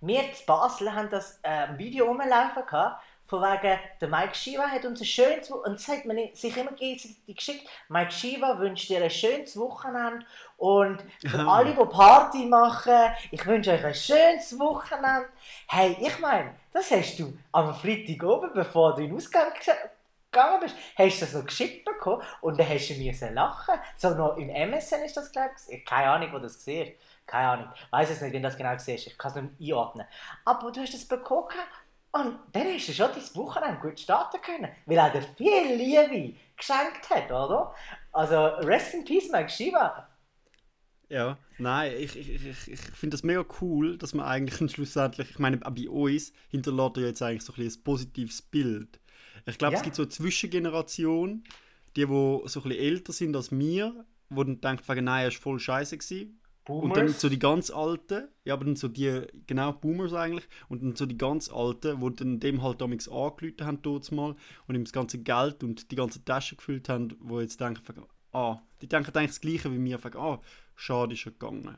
wir 0.00 0.20
in 0.22 0.28
Basel 0.46 0.92
haben 0.92 1.08
das 1.10 1.40
ähm, 1.42 1.78
Video 1.78 2.06
rumlaufen 2.06 2.66
gehabt, 2.66 3.02
von 3.26 3.40
wegen, 3.40 3.78
der 4.02 4.08
Mike 4.08 4.34
Shiva 4.34 4.64
hat 4.66 4.84
uns 4.84 5.00
ein 5.00 5.06
schönes 5.06 5.50
Wo- 5.50 5.62
und 5.64 5.76
das 5.76 5.88
hat 5.88 6.04
man 6.04 6.18
sich 6.34 6.54
immer 6.58 6.72
gegenseitig 6.72 7.16
geschickt. 7.34 7.66
Mike 7.88 8.10
Shiva 8.12 8.58
wünscht 8.58 8.90
dir 8.90 9.02
ein 9.02 9.08
schönes 9.08 9.56
Wochenende 9.58 10.26
und 10.58 11.02
für 11.26 11.38
Ah. 11.40 11.56
alle, 11.56 11.72
die 11.74 11.84
Party 11.86 12.44
machen, 12.44 13.14
ich 13.30 13.44
wünsche 13.46 13.72
euch 13.72 13.82
ein 13.84 13.94
schönes 13.94 14.58
Wochenende. 14.58 15.30
Hey, 15.68 15.96
ich 15.98 16.18
meine, 16.18 16.54
das 16.70 16.90
hast 16.90 17.18
du 17.18 17.32
am 17.52 17.74
Freitag 17.74 18.22
oben, 18.24 18.50
bevor 18.52 18.94
du 18.94 19.00
in 19.00 19.08
den 19.08 19.16
Ausgang 19.16 19.52
gegangen 20.34 20.60
bist, 20.60 20.76
hast 20.96 21.20
du 21.20 21.24
das 21.24 21.34
noch 21.34 21.46
geschickt 21.46 21.84
bekommen 21.84 22.22
und 22.40 22.58
dann 22.58 22.68
hast 22.68 22.88
du 22.88 22.94
mir 22.94 23.14
lachen. 23.32 23.74
So 23.96 24.10
noch 24.10 24.36
im 24.36 24.50
MSN 24.50 25.04
ist 25.04 25.16
das, 25.16 25.32
glaube 25.32 25.50
ich. 25.68 25.84
Keine 25.86 26.10
Ahnung, 26.10 26.32
wo 26.32 26.38
das 26.38 26.56
gesehen 26.56 26.94
Keine 27.26 27.48
Ahnung. 27.48 27.68
Weiß 27.90 28.10
es 28.10 28.20
nicht, 28.20 28.32
wenn 28.32 28.42
das 28.42 28.56
genau 28.56 28.74
ist. 28.74 28.88
Ich 28.88 29.16
kann 29.16 29.30
es 29.30 29.36
nicht 29.36 29.72
einordnen. 29.72 30.06
Aber 30.44 30.70
du 30.70 30.80
hast 30.80 30.92
das 30.92 31.06
bekommen 31.06 31.48
und 32.12 32.38
dann 32.52 32.66
hast 32.72 32.88
du 32.88 32.92
schon 32.92 33.10
dein 33.12 33.34
Wochenende 33.34 33.80
gut 33.80 33.98
starten 33.98 34.40
können, 34.40 34.70
weil 34.86 34.98
er 34.98 35.10
dir 35.10 35.22
viel 35.36 35.74
Liebe 35.74 36.36
geschenkt 36.56 37.10
hat, 37.10 37.26
oder? 37.26 37.74
Also, 38.12 38.36
rest 38.66 38.94
in 38.94 39.04
peace, 39.04 39.28
Mike 39.32 39.48
Shiva. 39.48 40.08
Ja, 41.08 41.36
nein, 41.58 41.92
ich, 41.98 42.16
ich, 42.16 42.46
ich, 42.46 42.70
ich 42.70 42.80
finde 42.80 43.14
das 43.14 43.24
mega 43.24 43.44
cool, 43.60 43.98
dass 43.98 44.14
man 44.14 44.26
eigentlich 44.26 44.70
schlussendlich, 44.70 45.30
ich 45.30 45.38
meine, 45.38 45.58
auch 45.66 45.70
bei 45.70 45.88
uns 45.88 46.32
hinterlässt 46.48 46.96
er 46.96 47.02
jetzt 47.02 47.22
eigentlich 47.22 47.42
so 47.42 47.52
ein, 47.52 47.66
ein 47.66 47.82
positives 47.82 48.42
Bild. 48.42 49.00
Ich 49.46 49.58
glaube, 49.58 49.74
Ja. 49.74 49.78
es 49.78 49.84
gibt 49.84 49.96
so 49.96 50.02
eine 50.02 50.08
Zwischengeneration, 50.10 51.44
die, 51.96 52.08
wo 52.08 52.42
so 52.46 52.60
ein 52.60 52.68
bisschen 52.68 52.84
älter 52.84 53.12
sind 53.12 53.36
als 53.36 53.50
wir, 53.52 54.04
wo 54.30 54.42
dann 54.44 54.60
denkt, 54.60 54.88
wegen, 54.88 55.04
nein, 55.04 55.22
er 55.22 55.28
ist 55.28 55.36
voll 55.36 55.58
scheiße 55.58 55.98
gewesen. 55.98 56.40
Und 56.66 56.96
dann 56.96 57.04
Boomers. 57.06 57.20
so 57.20 57.28
die 57.28 57.38
ganz 57.38 57.70
Alten, 57.70 58.26
ja, 58.44 58.54
aber 58.54 58.64
dann 58.64 58.74
so 58.74 58.88
die, 58.88 59.20
genau, 59.46 59.74
Boomers 59.74 60.14
eigentlich, 60.14 60.48
und 60.70 60.82
dann 60.82 60.96
so 60.96 61.04
die 61.04 61.18
ganz 61.18 61.50
Alten, 61.50 62.00
die 62.00 62.16
dann 62.16 62.40
dem 62.40 62.62
halt 62.62 62.80
damals 62.80 63.06
angerufen 63.06 63.54
haben, 63.66 63.82
dort 63.82 64.10
mal, 64.12 64.34
und 64.66 64.74
ihm 64.74 64.84
das 64.84 64.92
ganze 64.94 65.18
Geld 65.18 65.62
und 65.62 65.90
die 65.90 65.96
ganze 65.96 66.24
Tasche 66.24 66.56
gefüllt 66.56 66.88
haben, 66.88 67.14
wo 67.20 67.38
jetzt 67.40 67.60
denken, 67.60 67.82
ah, 68.32 68.62
die 68.80 68.88
denken 68.88 69.14
eigentlich 69.14 69.32
das 69.32 69.40
Gleiche 69.42 69.70
wie 69.72 69.78
mir, 69.78 70.02
wegen, 70.02 70.16
ah, 70.16 70.40
schade 70.74 71.12
ist 71.12 71.26
er 71.26 71.32
gegangen. 71.32 71.76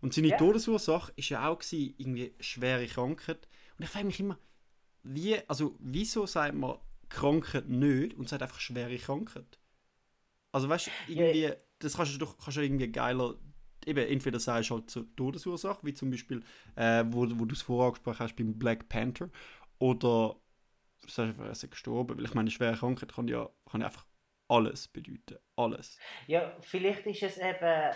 Und 0.00 0.14
seine 0.14 0.28
Ja. 0.28 0.36
Todesursache 0.36 1.12
ist 1.16 1.28
ja 1.30 1.48
auch 1.48 1.58
gewesen, 1.58 1.94
irgendwie 1.98 2.32
schwere 2.38 2.86
Krankheit. 2.86 3.48
Und 3.78 3.84
ich 3.84 3.90
frage 3.90 4.06
mich 4.06 4.20
immer, 4.20 4.38
wie, 5.02 5.36
also, 5.48 5.74
wieso 5.80 6.24
sagt 6.26 6.54
man 6.54 6.76
Krankheit 7.10 7.68
nicht 7.68 8.14
und 8.14 8.28
sagt 8.28 8.42
einfach 8.42 8.60
schwere 8.60 8.96
Krankheit? 8.96 9.58
Also 10.52 10.68
weißt 10.68 10.86
du, 10.86 10.90
irgendwie, 11.08 11.52
das 11.78 11.96
kannst 11.96 12.14
du 12.14 12.18
doch 12.18 12.38
kannst 12.38 12.56
du 12.56 12.62
irgendwie 12.62 12.90
geiler, 12.90 13.34
eben 13.86 14.06
entweder 14.06 14.40
sagst 14.40 14.70
du 14.70 14.76
halt 14.76 14.90
zur 14.90 15.14
Todesursache, 15.16 15.84
wie 15.84 15.94
zum 15.94 16.10
Beispiel, 16.10 16.42
äh, 16.76 17.04
wo, 17.08 17.26
wo 17.38 17.44
du 17.44 17.54
es 17.54 17.62
vorher 17.62 17.88
angesprochen 17.88 18.18
hast 18.20 18.36
beim 18.36 18.58
Black 18.58 18.88
Panther, 18.88 19.30
oder 19.78 20.36
du 21.02 21.08
sagst 21.08 21.18
einfach, 21.18 21.44
er 21.44 21.50
ist 21.50 21.70
gestorben, 21.70 22.16
weil 22.16 22.24
ich 22.24 22.34
meine, 22.34 22.50
schwere 22.50 22.76
Krankheit 22.76 23.12
kann 23.12 23.28
ja, 23.28 23.48
kann 23.70 23.82
einfach 23.82 24.06
alles 24.48 24.88
bedeuten, 24.88 25.38
alles. 25.56 25.98
Ja, 26.26 26.56
vielleicht 26.60 27.06
ist 27.06 27.22
es 27.22 27.38
eben, 27.38 27.94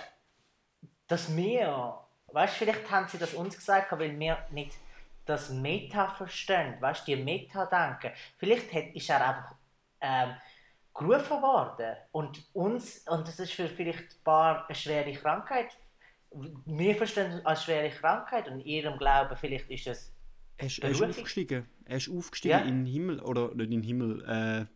dass 1.09 1.37
wir, 1.37 1.99
weißt 2.29 2.55
du, 2.55 2.59
vielleicht 2.65 2.91
haben 2.91 3.09
sie 3.09 3.19
das 3.19 3.35
uns 3.35 3.57
gesagt, 3.57 3.91
weil 3.93 4.19
wir 4.19 4.39
nicht 4.53 4.73
das 5.27 5.51
Meta 5.51 6.09
verstehen, 6.09 6.75
weißt 6.81 7.07
du, 7.09 7.17
die 7.17 7.23
Meta-Denken. 7.23 8.11
Vielleicht 8.39 8.73
hat, 8.73 8.95
ist 8.95 9.09
er 9.11 9.27
einfach 9.29 9.55
ähm, 10.01 10.35
gerufen 10.93 11.43
worden 11.43 11.97
und 12.13 12.45
uns, 12.53 13.07
und 13.09 13.27
das 13.27 13.41
ist 13.41 13.53
für 13.53 13.69
vielleicht 13.69 14.03
ein 14.03 14.25
paar 14.25 14.67
eine 14.67 14.75
schwere 14.75 15.13
Krankheit. 15.13 15.77
Wir 16.67 16.95
verstehen 16.97 17.33
es 17.33 17.47
als 17.47 17.65
schwere 17.65 17.91
Krankheit 17.91 18.49
und 18.49 18.61
in 18.61 18.67
ihrem 18.67 18.99
Glauben 18.99 19.37
vielleicht 19.37 19.71
ist 19.71 19.87
es 19.87 20.15
Er 20.57 20.67
ist, 20.67 20.79
er 20.81 20.91
ist 20.91 21.03
aufgestiegen, 21.03 21.67
er 21.85 21.97
ist 21.97 22.11
aufgestiegen 22.11 22.53
Ja. 22.53 22.65
in 22.65 22.85
den 22.85 22.87
Himmel, 22.87 23.21
oder 23.21 23.55
nicht 23.55 23.65
in 23.65 23.71
den 23.71 23.83
Himmel, 23.83 24.25
äh, 24.25 24.67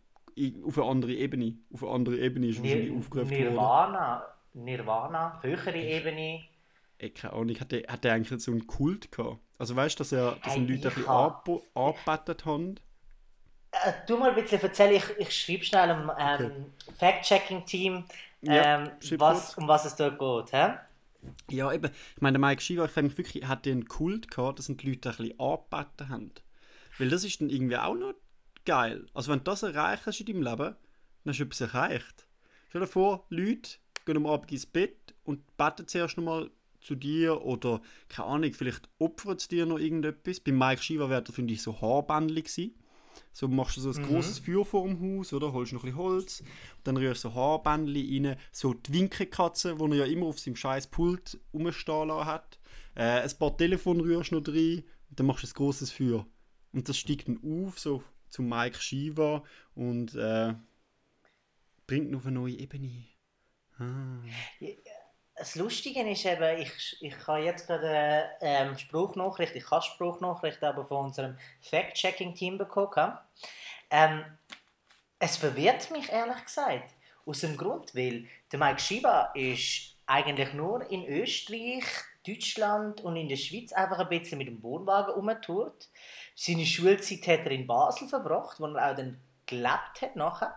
auf 0.65 0.77
eine 0.77 0.87
andere 0.89 1.13
Ebene, 1.13 1.57
auf 1.73 1.83
eine 1.83 1.91
andere 1.91 2.17
Ebene 2.17 2.47
ist 2.47 2.61
wahrscheinlich 2.61 2.97
aufgerufen 2.97 3.31
worden. 3.31 3.43
Nirvana, 3.49 4.25
Nirvana, 4.53 5.39
höhere 5.43 5.77
Ebene. 5.77 6.43
Ey, 6.97 7.09
keine 7.11 7.33
Ahnung, 7.33 7.59
hat 7.59 7.73
er, 7.73 7.91
hat 7.91 8.05
er 8.05 8.13
eigentlich 8.13 8.41
so 8.41 8.51
einen 8.51 8.65
Kult 8.67 9.11
gehabt? 9.11 9.39
Also 9.59 9.75
weißt 9.75 9.99
du, 9.99 10.01
dass, 10.01 10.11
er, 10.11 10.37
dass 10.43 10.55
Hey, 10.55 10.65
Leute 10.65 10.89
ein 10.89 10.95
bisschen 10.95 11.67
angebetet 11.75 12.45
haben? 12.45 12.75
Äh, 13.71 13.93
du 14.07 14.17
mal 14.17 14.29
ein 14.29 14.35
bisschen 14.41 14.61
erzählen, 14.61 14.95
ich, 14.95 15.03
ich 15.19 15.37
schreibe 15.37 15.63
schnell 15.63 15.91
am 15.91 16.11
ähm, 16.17 16.73
Fact-Checking-Team, 16.97 18.05
Ja, 18.41 18.79
ähm, 18.79 18.91
schreib 19.01 19.19
was, 19.19 19.55
um 19.55 19.67
was 19.67 19.85
es 19.85 19.95
dort 19.95 20.17
geht. 20.17 20.53
Hä? 20.53 20.75
Ja, 21.49 21.71
eben. 21.73 21.91
Ich 22.15 22.21
meine, 22.21 22.39
der 22.39 22.47
Mike 22.47 22.61
Shiva, 22.61 22.85
ich 22.85 22.91
finde 22.91 23.15
wirklich, 23.17 23.45
hat 23.45 23.65
den 23.65 23.85
Kult 23.87 24.31
gehabt, 24.31 24.57
dass 24.59 24.67
die 24.67 24.73
Leute 24.89 25.09
ein 25.09 25.17
bisschen 25.17 25.39
angebeten 25.39 26.09
haben. 26.09 26.31
Weil 26.97 27.09
das 27.09 27.23
ist 27.23 27.41
dann 27.41 27.49
irgendwie 27.49 27.77
auch 27.77 27.95
noch 27.95 28.13
geil. 28.65 29.05
Also 29.13 29.31
wenn 29.31 29.39
du 29.39 29.43
das 29.45 29.63
erreicht 29.63 30.05
hast 30.05 30.19
in 30.21 30.25
deinem 30.27 30.43
Leben, 30.43 30.75
dann 31.23 31.31
hast 31.33 31.39
du 31.39 31.43
etwas 31.43 31.61
erreicht. 31.61 32.27
Stell 32.69 32.81
dir 32.81 32.87
vor, 32.87 33.25
Leute 33.29 33.71
gehen 34.05 34.17
am 34.17 34.25
Abend 34.25 34.51
ins 34.51 34.65
Bett 34.65 35.13
und 35.25 35.57
beten 35.57 35.87
zuerst 35.87 36.17
nochmal 36.17 36.49
zu 36.79 36.95
dir 36.95 37.41
oder, 37.41 37.81
keine 38.07 38.27
Ahnung, 38.27 38.53
vielleicht 38.53 38.89
opfern 38.99 39.37
sie 39.37 39.49
dir 39.49 39.65
noch 39.65 39.79
irgendetwas. 39.79 40.39
Bei 40.39 40.51
Mike 40.51 40.81
Shiva 40.81 41.09
wäre 41.09 41.23
das, 41.23 41.35
finde 41.35 41.53
ich, 41.53 41.61
so 41.61 41.79
Haarbändchen 41.81 42.43
gewesen. 42.43 42.75
So 43.33 43.47
machst 43.47 43.77
du 43.77 43.81
so 43.81 43.91
ein 43.91 44.05
großes 44.05 44.39
Feuer 44.39 44.65
vor 44.65 44.87
dem 44.87 44.99
Haus, 44.99 45.33
oder? 45.33 45.53
Holst 45.53 45.73
noch 45.73 45.83
ein 45.83 45.91
bisschen 45.91 46.03
Holz, 46.03 46.43
dann 46.83 46.97
rührst 46.97 47.23
du 47.23 47.29
so 47.29 47.35
Haarbändchen 47.35 48.25
rein, 48.25 48.37
so 48.51 48.73
die 48.73 48.93
Winkelkatze, 48.93 49.75
die 49.75 49.83
er 49.83 49.95
ja 49.95 50.05
immer 50.05 50.27
auf 50.27 50.39
seinem 50.39 50.55
scheiß 50.55 50.87
Pult 50.87 51.39
rumstehen 51.53 52.07
lassen 52.07 52.25
hat. 52.25 52.59
Äh, 52.95 53.21
ein 53.21 53.37
paar 53.37 53.55
Telefone 53.55 54.03
rührst 54.03 54.31
noch 54.31 54.47
rein 54.47 54.83
und 55.09 55.19
dann 55.19 55.27
machst 55.27 55.43
du 55.43 55.47
ein 55.47 55.53
großes 55.53 55.91
Feuer. 55.91 56.25
Und 56.71 56.89
das 56.89 56.97
steigt 56.97 57.27
dann 57.27 57.39
auf, 57.43 57.79
so 57.79 58.03
zu 58.29 58.41
Mike 58.41 58.79
Shiva 58.79 59.43
und 59.73 60.15
äh, 60.15 60.53
bringt 61.87 62.09
ihn 62.09 62.15
auf 62.15 62.25
eine 62.25 62.39
neue 62.39 62.53
Ebene. 62.53 63.05
Ah. 63.77 64.21
Das 65.39 65.55
Lustige 65.55 66.01
ist 66.01 66.25
eben, 66.25 66.59
ich, 66.59 66.97
ich 66.99 67.15
habe 67.25 67.39
jetzt 67.39 67.65
gerade 67.65 68.29
ähm, 68.41 68.77
Spruchnachricht, 68.77 69.55
ich 69.55 69.71
habe 69.71 69.81
Spruchnachricht 69.81 70.61
aber 70.61 70.83
von 70.83 71.05
unserem 71.05 71.37
Fact-Checking-Team 71.61 72.57
bekommen. 72.57 73.17
Ähm, 73.89 74.25
es 75.17 75.37
verwirrt 75.37 75.91
mich 75.91 76.11
ehrlich 76.11 76.43
gesagt. 76.43 76.93
Aus 77.25 77.39
dem 77.39 77.55
Grund, 77.55 77.95
weil 77.95 78.27
der 78.51 78.59
Mike 78.59 78.81
Shiva 78.81 79.31
ist 79.33 79.95
eigentlich 80.05 80.53
nur 80.53 80.91
in 80.91 81.05
Österreich, 81.05 81.85
Deutschland 82.27 82.99
und 82.99 83.15
in 83.15 83.29
der 83.29 83.37
Schweiz 83.37 83.71
einfach 83.71 83.99
ein 83.99 84.09
bisschen 84.09 84.39
mit 84.39 84.49
dem 84.49 84.61
Wohnwagen 84.61 85.13
rumgetourt. 85.13 85.87
Seine 86.35 86.65
Schulzeit 86.65 87.25
hat 87.27 87.45
er 87.45 87.51
in 87.51 87.65
Basel 87.65 88.09
verbracht, 88.09 88.59
wo 88.59 88.65
er 88.65 88.91
auch 88.91 88.95
dann 88.97 89.21
gelebt 89.45 90.01
hat 90.01 90.17
nachher. 90.17 90.53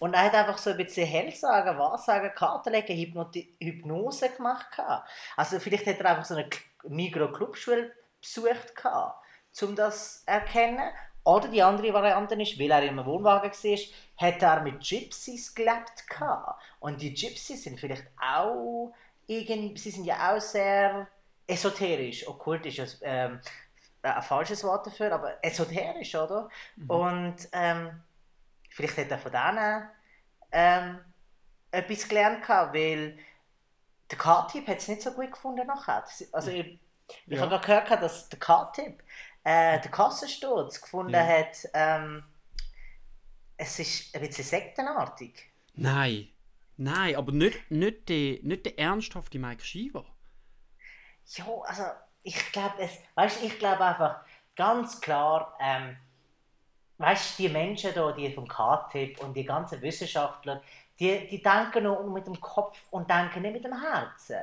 Und 0.00 0.14
er 0.14 0.24
hat 0.24 0.34
einfach 0.34 0.58
so 0.58 0.70
ein 0.70 0.78
bisschen 0.78 1.06
Hellsagen, 1.06 1.78
Wahrsagen, 1.78 2.34
Kartenlegen, 2.34 2.96
Hypnoti 2.96 3.54
Hypnose 3.60 4.30
gemacht. 4.30 4.66
Also 5.36 5.60
vielleicht 5.60 5.86
hat 5.86 6.00
er 6.00 6.10
einfach 6.10 6.24
so 6.24 6.34
eine 6.34 6.48
Migros-Clubschule 6.84 7.92
besucht. 8.18 8.74
um 9.62 9.76
das 9.76 10.24
zu 10.24 10.28
erkennen. 10.28 10.90
Oder 11.22 11.48
die 11.48 11.62
andere 11.62 11.92
Variante 11.92 12.34
ist, 12.40 12.58
weil 12.58 12.70
er 12.70 12.82
im 12.82 13.04
Wohnwagen 13.04 13.50
war, 13.52 13.78
hat 14.16 14.42
er 14.42 14.62
mit 14.62 14.80
Gypsies 14.80 15.54
gelebt. 15.54 16.06
Und 16.80 17.02
die 17.02 17.12
Gypsies 17.12 17.62
sind 17.62 17.78
vielleicht 17.78 18.06
auch 18.18 18.94
irgendwie, 19.26 19.78
sie 19.78 19.90
sind 19.90 20.06
ja 20.06 20.34
auch 20.34 20.40
sehr 20.40 21.08
esoterisch, 21.46 22.26
okkultisch, 22.26 22.80
ähm, 23.02 23.38
ein 24.02 24.22
falsches 24.22 24.64
Wort 24.64 24.86
dafür, 24.86 25.12
aber 25.12 25.44
esoterisch, 25.44 26.14
oder? 26.14 26.48
Mhm. 26.76 26.90
Und 26.90 27.36
ähm, 27.52 28.02
vielleicht 28.88 29.10
hat 29.10 29.10
er 29.10 29.18
von 29.18 29.32
denen 29.32 29.90
ähm, 30.52 30.98
etwas 31.70 32.08
gelernt, 32.08 32.42
gehabt, 32.42 32.74
weil 32.74 33.18
der 34.10 34.18
K-Typ 34.18 34.66
hat 34.66 34.78
es 34.78 34.88
nicht 34.88 35.02
so 35.02 35.12
gut 35.12 35.30
gefunden 35.30 35.66
nachher. 35.66 36.04
Also 36.32 36.50
ich, 36.50 36.80
ich 37.26 37.38
ja. 37.38 37.40
habe 37.40 37.60
gehört, 37.60 37.90
dass 37.90 38.28
der 38.28 38.38
K-Typ 38.38 39.02
äh, 39.44 39.80
den 39.80 39.90
Kassensturz 39.90 40.80
gefunden 40.80 41.14
ja. 41.14 41.26
hat, 41.26 41.68
ähm, 41.74 42.24
es 43.56 43.78
ist 43.78 44.14
ein 44.14 44.22
bisschen 44.22 44.44
sektenartig. 44.44 45.50
Nein, 45.74 46.28
nein, 46.76 47.16
aber 47.16 47.32
nicht, 47.32 47.70
nicht, 47.70 48.08
die, 48.08 48.40
nicht 48.42 48.66
der 48.66 48.78
ernsthafte 48.78 49.38
Mike 49.38 49.64
Shiva. 49.64 50.04
Ja, 51.26 51.44
also 51.64 51.84
ich 52.22 52.52
glaube 52.52 52.74
es, 52.78 52.90
weißt 53.14 53.42
ich 53.44 53.58
glaube 53.58 53.84
einfach 53.84 54.24
ganz 54.56 55.00
klar, 55.00 55.56
ähm, 55.60 55.96
weißt 57.00 57.38
die 57.38 57.48
Menschen 57.48 57.94
da, 57.94 58.12
die 58.12 58.30
vom 58.30 58.46
KTIP 58.46 59.20
und 59.22 59.34
die 59.34 59.44
ganzen 59.44 59.80
Wissenschaftler, 59.80 60.62
die, 60.98 61.26
die 61.28 61.42
denken 61.42 61.84
nur 61.84 62.04
mit 62.10 62.26
dem 62.26 62.38
Kopf 62.38 62.78
und 62.90 63.08
denken 63.08 63.40
nicht 63.42 63.54
mit 63.54 63.64
dem 63.64 63.80
Herzen. 63.80 64.36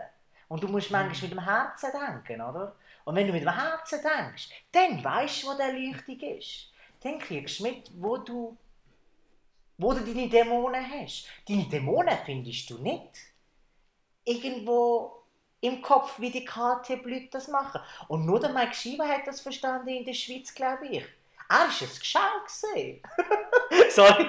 Und 0.47 0.63
du 0.63 0.67
musst 0.67 0.89
manchmal 0.89 1.29
mit 1.29 1.31
dem 1.31 1.43
Herzen 1.43 1.91
denken, 1.91 2.41
oder? 2.41 2.75
Und 3.05 3.15
wenn 3.15 3.27
du 3.27 3.33
mit 3.33 3.43
dem 3.43 3.53
Herzen 3.53 3.99
denkst, 4.01 4.49
dann 4.71 5.03
weißt 5.03 5.43
du, 5.43 5.47
wo 5.47 5.57
der 5.57 5.71
Leuchtung 5.71 6.19
ist. 6.19 6.71
Dann 7.01 7.19
kriegst 7.19 7.59
du 7.59 7.63
mit, 7.63 7.91
wo 8.01 8.17
du, 8.17 8.57
wo 9.77 9.93
du 9.93 9.99
deine 9.99 10.27
Dämonen 10.27 10.83
hast. 10.89 11.27
Deine 11.47 11.65
Dämonen 11.65 12.17
findest 12.25 12.69
du 12.71 12.79
nicht. 12.79 13.11
Irgendwo 14.25 15.23
im 15.61 15.81
Kopf, 15.81 16.19
wie 16.19 16.31
die 16.31 16.43
KT-Leute 16.45 17.29
das 17.31 17.47
machen. 17.49 17.81
Und 18.07 18.25
nur 18.25 18.39
der 18.39 18.49
Mike 18.49 18.73
Schieber 18.73 19.07
hat 19.07 19.27
das 19.27 19.41
verstanden 19.41 19.89
in 19.89 20.05
der 20.05 20.13
Schweiz, 20.13 20.53
glaube 20.53 20.87
ich. 20.87 21.05
Er 21.49 21.59
war 21.59 21.67
ein 21.67 21.69
Geschenk. 21.69 23.03
Sorry. 23.91 24.27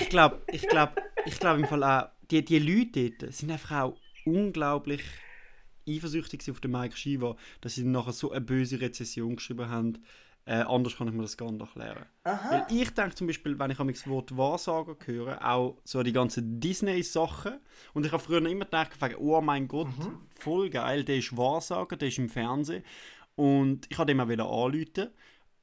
ich 0.00 0.08
glaube, 0.08 0.42
ich 0.48 0.66
glaube, 0.66 0.92
ich 1.24 1.38
glaube 1.38 1.60
im 1.60 1.66
Fall 1.66 1.84
auch, 1.84 2.08
die, 2.30 2.44
die 2.44 2.58
Leute 2.58 3.10
dort 3.10 3.34
sind 3.34 3.50
einfach 3.50 3.82
auch 3.82 3.96
unglaublich 4.24 5.02
eifersüchtig 5.88 6.50
auf 6.50 6.60
den 6.60 6.72
Mike 6.72 6.96
Shiva, 6.96 7.36
dass 7.60 7.74
sie 7.74 7.84
nachher 7.84 8.12
so 8.12 8.30
eine 8.30 8.40
böse 8.40 8.80
Rezession 8.80 9.36
geschrieben 9.36 9.68
haben. 9.68 9.98
Äh, 10.46 10.62
anders 10.62 10.96
kann 10.96 11.06
ich 11.06 11.14
mir 11.14 11.22
das 11.22 11.36
gar 11.36 11.52
nicht 11.52 11.60
erklären. 11.60 12.06
Aha. 12.24 12.50
Weil 12.50 12.66
ich 12.76 12.90
denke 12.90 13.14
zum 13.14 13.26
Beispiel, 13.26 13.58
wenn 13.58 13.70
ich 13.70 13.76
das 13.76 14.08
Wort 14.08 14.36
Wahrsager 14.36 14.96
höre, 15.04 15.46
auch 15.46 15.78
so 15.84 16.02
die 16.02 16.12
ganzen 16.12 16.58
Disney-Sachen. 16.58 17.60
Und 17.92 18.06
ich 18.06 18.12
habe 18.12 18.22
früher 18.22 18.44
immer 18.44 18.64
gedacht, 18.64 18.92
oh 19.18 19.40
mein 19.40 19.68
Gott, 19.68 19.96
mhm. 19.98 20.18
voll 20.34 20.70
geil, 20.70 21.04
der 21.04 21.18
ist 21.18 21.36
Wahrsager, 21.36 21.96
der 21.96 22.08
ist 22.08 22.18
im 22.18 22.28
Fernsehen. 22.28 22.82
Und 23.36 23.86
ich 23.90 23.98
wollte 23.98 24.12
ihn 24.12 24.20
auch 24.20 24.66
anrufen. 24.66 25.10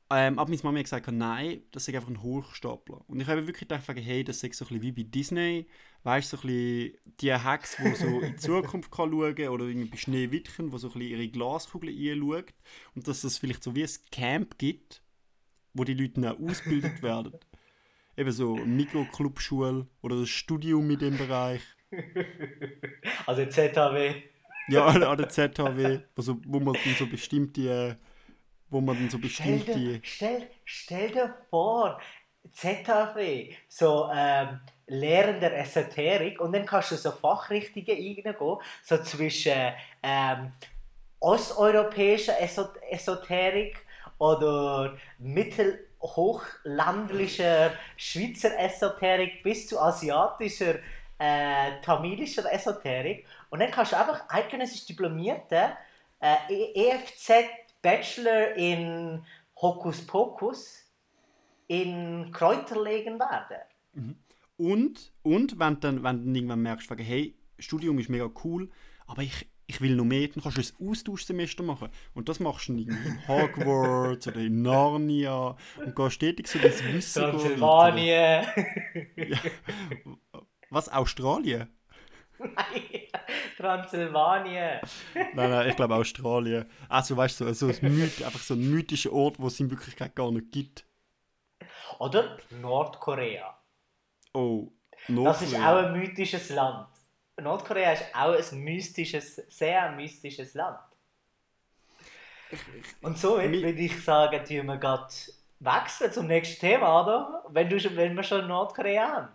Ähm, 0.10 0.40
aber 0.40 0.50
meine 0.50 0.64
Mama 0.64 0.78
hat 0.78 0.86
gesagt, 0.86 1.12
nein, 1.12 1.64
das 1.72 1.88
ist 1.88 1.94
einfach 1.94 2.08
ein 2.08 2.22
Hochstapler. 2.22 3.02
Und 3.08 3.20
ich 3.20 3.28
habe 3.28 3.46
wirklich 3.46 3.68
gedacht, 3.68 3.84
hey, 3.88 4.24
das 4.24 4.42
ist 4.42 4.58
so 4.58 4.66
ein 4.66 4.68
bisschen 4.68 4.82
wie 4.82 4.92
bei 4.92 5.04
Disney. 5.04 5.68
Weißt 6.04 6.32
du, 6.32 6.38
so 6.38 6.44
ein 6.44 6.48
bisschen 6.48 6.98
die 7.20 7.34
Hacks, 7.34 7.76
die 7.76 7.96
so 7.96 8.22
in 8.22 8.32
die 8.32 8.36
Zukunft 8.38 8.90
kann 8.90 9.12
schauen 9.12 9.36
kann, 9.36 9.50
oder 9.50 9.66
irgendwie 9.66 9.90
bei 9.90 9.98
Schneewittchen, 9.98 10.72
die 10.72 10.78
so 10.78 10.88
ein 10.88 10.94
bisschen 10.94 11.10
ihre 11.10 11.28
Glaskugel 11.28 11.90
einschaut. 11.90 12.54
Und 12.96 13.08
dass 13.08 13.26
es 13.26 13.38
vielleicht 13.38 13.64
so 13.64 13.76
wie 13.76 13.84
ein 13.84 13.90
Camp 14.12 14.58
gibt, 14.58 15.02
wo 15.74 15.84
die 15.84 15.94
Leute 15.94 16.22
dann 16.22 16.48
ausgebildet 16.48 17.04
werden. 17.04 17.34
Eben 18.18 18.32
so 18.32 18.56
eine 18.56 18.66
Mikroclubschule 18.66 19.88
oder 20.02 20.20
das 20.20 20.30
Studium 20.30 20.90
in 20.90 21.00
dem 21.00 21.18
Bereich. 21.18 21.62
Also 23.26 23.46
ZHW. 23.46 24.24
Ja, 24.70 24.86
an 24.86 25.18
der 25.18 25.30
ZHW, 25.30 26.00
also, 26.16 26.40
wo 26.46 26.60
man 26.60 26.74
dann 26.74 26.96
so 26.98 27.06
bestimmte 27.06 27.98
wo 28.70 28.82
man 28.82 28.98
dann 28.98 29.10
so 29.10 29.20
bestimmt 29.20 29.64
stell 29.64 29.76
dir, 29.76 30.00
Stell, 30.04 30.50
stell 30.66 31.12
dir 31.12 31.34
vor, 31.50 32.00
ZHW, 32.52 33.54
so 33.68 34.10
ähm, 34.14 34.60
Lehren 34.88 35.40
der 35.40 35.58
Esoterik 35.60 36.40
und 36.40 36.54
dann 36.54 36.66
kannst 36.66 36.92
du 36.92 36.96
so 36.96 37.12
Fachrichtungen 37.12 37.88
reingehen, 37.88 38.36
so 38.84 38.98
zwischen 39.04 39.74
ähm, 40.02 40.52
osteuropäischer 41.20 42.34
Esoterik 42.90 43.78
oder 44.18 44.98
mittelhochlandlicher 45.20 47.74
Schweizer 47.96 48.58
Esoterik 48.60 49.44
bis 49.44 49.68
zu 49.68 49.80
asiatischer, 49.80 50.80
äh, 51.20 51.80
tamilischer 51.82 52.52
Esoterik. 52.52 53.28
Und 53.50 53.60
dann 53.60 53.70
kannst 53.72 53.92
du 53.92 53.98
einfach 53.98 54.24
eidgenössisch 54.30 54.86
diplomierte 54.86 55.78
äh, 56.20 56.38
EFZ 56.74 57.32
Bachelor 57.82 58.56
in 58.56 59.24
Hokus 59.60 60.06
Pokus 60.06 60.88
in 61.68 62.32
Kräuter 62.32 62.82
legen 62.82 63.20
werden. 63.20 63.58
Mhm. 63.94 64.16
Und, 64.58 65.14
und 65.22 65.60
wenn, 65.60 65.80
dann, 65.80 66.04
wenn 66.04 66.26
du 66.26 66.32
irgendwann 66.32 66.62
merkst, 66.62 66.90
hey, 66.98 67.36
Studium 67.60 68.00
ist 68.00 68.10
mega 68.10 68.30
cool, 68.44 68.70
aber 69.06 69.22
ich, 69.22 69.48
ich 69.68 69.82
will 69.82 69.96
noch 69.96 70.06
mehr, 70.06 70.28
dann 70.28 70.42
kannst 70.42 70.58
du 70.58 70.62
ein 70.62 70.90
Austauschsemester 70.90 71.64
machen. 71.64 71.90
Und 72.14 72.30
das 72.30 72.40
machst 72.40 72.70
du 72.70 72.74
in 72.74 73.28
Hogwarts 73.28 74.28
oder 74.28 74.38
in 74.38 74.62
Narnia 74.62 75.56
und 75.78 75.96
gehst 75.96 76.14
stetig 76.14 76.48
so 76.48 76.60
das 76.60 76.84
Wissen 76.84 77.22
Transylvanien. 77.22 78.46
ja. 79.16 79.40
Was, 80.70 80.90
Australien? 80.90 81.70
Nein, 82.40 82.84
Transsilvanien. 83.58 84.80
nein, 85.34 85.50
nein, 85.50 85.70
ich 85.70 85.76
glaube 85.76 85.96
Australien. 85.96 86.66
Also 86.88 87.18
weißt 87.18 87.40
du, 87.40 87.54
so, 87.54 87.72
so 87.72 87.86
ein 87.86 87.96
Myth, 87.96 88.24
einfach 88.24 88.40
so 88.40 88.54
ein 88.54 88.70
mythischer 88.70 89.12
Ort, 89.12 89.40
wo 89.40 89.48
es 89.48 89.60
in 89.60 89.70
Wirklichkeit 89.70 90.16
gar 90.16 90.32
nicht 90.32 90.52
gibt. 90.52 90.86
Oder 92.00 92.38
Nordkorea. 92.62 93.58
Oh, 94.34 94.72
Nordkorea. 95.08 95.32
Das 95.32 95.42
ist 95.42 95.56
auch 95.56 95.78
ein 95.78 95.94
mythisches 95.94 96.50
Land. 96.50 96.88
Nordkorea 97.42 97.94
ist 97.94 98.04
auch 98.14 98.34
ein 98.34 98.60
mystisches, 98.60 99.36
sehr 99.50 99.92
mystisches 99.92 100.54
Land. 100.54 100.80
Und 103.02 103.18
so 103.18 103.38
würde 103.38 103.72
ich 103.72 104.04
sagen, 104.04 104.44
tun 104.46 104.68
wir 104.68 104.78
gerade 104.78 105.14
wechseln 105.60 106.12
zum 106.12 106.28
nächsten 106.28 106.60
Thema, 106.60 107.02
oder? 107.02 107.44
Wenn, 107.50 107.70
du, 107.70 107.78
wenn 107.96 108.16
wir 108.16 108.24
schon 108.24 108.48
Nordkorea 108.48 109.08
haben. 109.08 109.28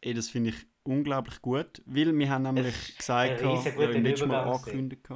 Ey, 0.00 0.14
das 0.14 0.28
finde 0.28 0.50
ich 0.50 0.66
unglaublich 0.84 1.40
gut, 1.42 1.82
weil 1.86 2.16
wir 2.16 2.30
haben 2.30 2.42
nämlich 2.42 2.96
gesagt, 2.96 3.40
ja, 3.40 3.62
im 3.62 4.02
letzten 4.04 4.28
Mal 4.28 4.44
angekündigt, 4.44 5.08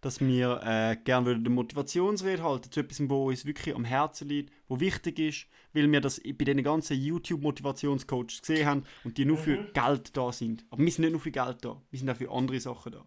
dass 0.00 0.20
wir 0.20 0.60
äh, 0.62 0.96
gerne 1.02 1.32
eine 1.32 1.48
Motivationsrede 1.48 2.42
halten 2.42 2.70
zu 2.70 2.80
etwas, 2.80 3.00
wo 3.08 3.28
uns 3.28 3.44
wirklich 3.44 3.74
am 3.74 3.84
Herzen 3.84 4.28
liegt, 4.28 4.52
wo 4.68 4.78
wichtig 4.78 5.18
ist, 5.18 5.46
weil 5.72 5.90
wir 5.90 6.00
das 6.00 6.20
bei 6.20 6.44
den 6.44 6.62
ganzen 6.62 7.00
YouTube-Motivationscoaches 7.00 8.40
gesehen 8.40 8.66
haben 8.66 8.84
und 9.04 9.18
die 9.18 9.24
nur 9.24 9.38
mhm. 9.38 9.42
für 9.42 9.64
Geld 9.72 10.16
da 10.16 10.32
sind. 10.32 10.64
Aber 10.70 10.82
wir 10.82 10.90
sind 10.90 11.02
nicht 11.02 11.12
nur 11.12 11.20
für 11.20 11.30
Geld 11.30 11.64
da, 11.64 11.80
wir 11.90 11.98
sind 11.98 12.10
auch 12.10 12.16
für 12.16 12.30
andere 12.30 12.60
Sachen 12.60 12.92
da. 12.92 13.04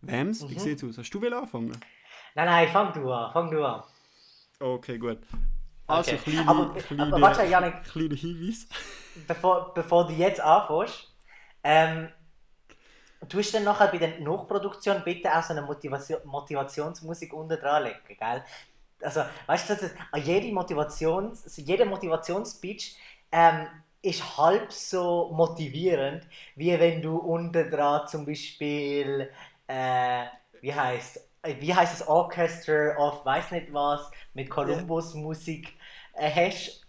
Wems, 0.00 0.42
mhm. 0.42 0.50
wie 0.50 0.58
sieht 0.58 0.82
es 0.82 0.84
aus? 0.84 0.98
Hast 0.98 1.10
du 1.10 1.20
will 1.20 1.34
anfangen? 1.34 1.72
Nein, 2.34 2.46
nein, 2.46 2.68
fang 2.68 2.92
du 2.92 3.10
an, 3.10 3.32
fang 3.32 3.50
du 3.50 3.64
an. 3.64 3.82
Okay, 4.60 4.98
gut. 4.98 5.18
Also, 5.88 6.12
okay. 6.12 6.30
kleine, 6.30 6.48
aber, 6.48 6.74
kleine, 6.74 7.02
aber 7.02 7.20
warte, 7.20 7.44
Janik, 7.44 7.82
kleiner 7.84 8.14
Hinweis. 8.14 8.68
Bevor, 9.26 9.72
bevor 9.72 10.06
du 10.06 10.12
jetzt 10.12 10.38
anfängst, 10.38 11.08
ähm, 11.64 12.08
du 13.26 13.38
hast 13.38 13.54
dann 13.54 13.64
nachher 13.64 13.88
bei 13.88 13.96
der 13.96 14.20
Nachproduktion 14.20 15.02
bitte 15.02 15.34
auch 15.34 15.42
so 15.42 15.54
eine 15.54 15.62
Motivation, 15.62 16.20
Motivationsmusik 16.24 17.32
unten 17.32 17.58
dran 17.58 17.84
legen, 17.84 17.98
gell? 18.06 18.44
Also, 19.00 19.22
weißt 19.46 19.70
du, 19.70 19.74
das 19.74 19.82
ist, 19.84 19.96
jede 20.16 20.52
Motivations, 20.52 21.56
jeder 21.56 21.86
Motivationsspeech 21.86 22.98
ähm, 23.32 23.66
ist 24.02 24.36
halb 24.36 24.70
so 24.70 25.30
motivierend, 25.32 26.26
wie 26.54 26.78
wenn 26.78 27.00
du 27.00 27.16
unten 27.16 27.70
dran 27.70 28.06
zum 28.08 28.26
Beispiel, 28.26 29.30
äh, 29.66 30.26
wie 30.60 30.74
heißt 30.74 31.28
wie 31.60 31.74
heißt 31.74 32.00
das 32.00 32.08
Orchester 32.08 32.96
of 32.98 33.24
weiß 33.24 33.52
nicht 33.52 33.72
was 33.72 34.10
mit 34.34 34.50
Columbus 34.50 35.14
Musik 35.14 35.68
äh, 35.68 35.77
hast 36.20 36.86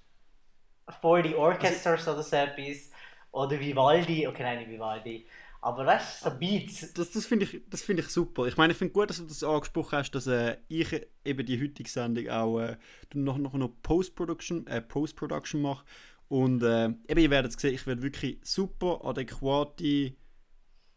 for 1.02 1.24
the 1.24 1.36
Orchestras 1.36 2.08
oder 2.08 2.24
so 2.24 2.36
etwas. 2.36 2.90
Oder 3.32 3.60
Vivaldi, 3.60 4.28
okay, 4.28 4.44
nein, 4.44 4.60
nicht 4.60 4.72
Vivaldi. 4.72 5.28
Aber 5.62 5.86
weißt 5.86 6.26
du, 6.26 6.30
so 6.30 6.38
Beats. 6.38 6.94
Das, 6.94 7.12
das 7.12 7.26
finde 7.26 7.46
ich, 7.46 7.82
find 7.82 8.00
ich 8.00 8.08
super. 8.08 8.48
Ich 8.48 8.56
meine, 8.56 8.72
ich 8.72 8.78
finde 8.80 8.94
gut, 8.94 9.10
dass 9.10 9.18
du 9.18 9.26
das 9.26 9.44
angesprochen 9.44 9.98
hast, 9.98 10.12
dass 10.12 10.26
äh, 10.28 10.58
ich 10.70 11.06
eben 11.26 11.46
die 11.46 11.62
heutige 11.62 11.90
Sendung 11.90 12.30
auch 12.30 12.60
äh, 12.60 12.78
noch, 13.14 13.38
noch, 13.38 13.54
noch 13.54 13.72
Post-Production 13.84 14.66
äh, 14.68 14.82
Post 14.82 15.18
-Production 15.18 15.58
mache. 15.58 15.86
Und 16.30 16.64
äh, 16.64 16.86
eben, 17.08 17.20
ihr 17.20 17.30
werdet 17.30 17.60
sehen, 17.60 17.74
ich 17.74 17.86
werde 17.88 18.02
wirklich 18.02 18.40
super 18.44 19.02
adäquate 19.04 20.14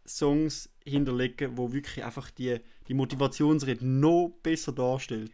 Songs 0.07 0.71
hinterlegen, 0.85 1.57
wo 1.57 1.73
wirklich 1.73 2.05
einfach 2.05 2.31
die, 2.31 2.61
die 2.87 2.95
Motivationsrede 2.95 3.87
noch 3.87 4.33
besser 4.43 4.73
darstellt. 4.73 5.33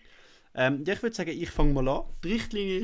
Ähm, 0.59 0.83
ja, 0.85 0.94
ich 0.94 1.03
würde 1.05 1.14
sagen, 1.14 1.31
ich 1.31 1.51
fange 1.51 1.73
mal 1.73 1.88
an. 1.88 2.03
Die 2.25 2.33
Richtlinie 2.33 2.83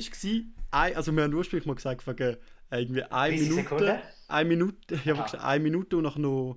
war, 0.70 0.96
also 0.96 1.10
wir 1.10 1.24
haben 1.24 1.34
ursprünglich 1.34 1.66
mal 1.66 1.74
gesagt, 1.74 2.06
wegen 2.06 2.36
äh, 2.70 2.80
irgendwie 2.80 3.02
eine 3.02 3.36
Minute. 3.36 3.54
Sekunden? 3.54 3.98
Eine 4.28 4.48
Minute, 4.48 4.94
ich 4.94 5.08
habe 5.08 5.18
Aha. 5.18 5.24
gesagt, 5.24 5.44
eine 5.44 5.62
Minute 5.64 5.96
und 5.96 6.04
nachher 6.04 6.20
noch 6.20 6.56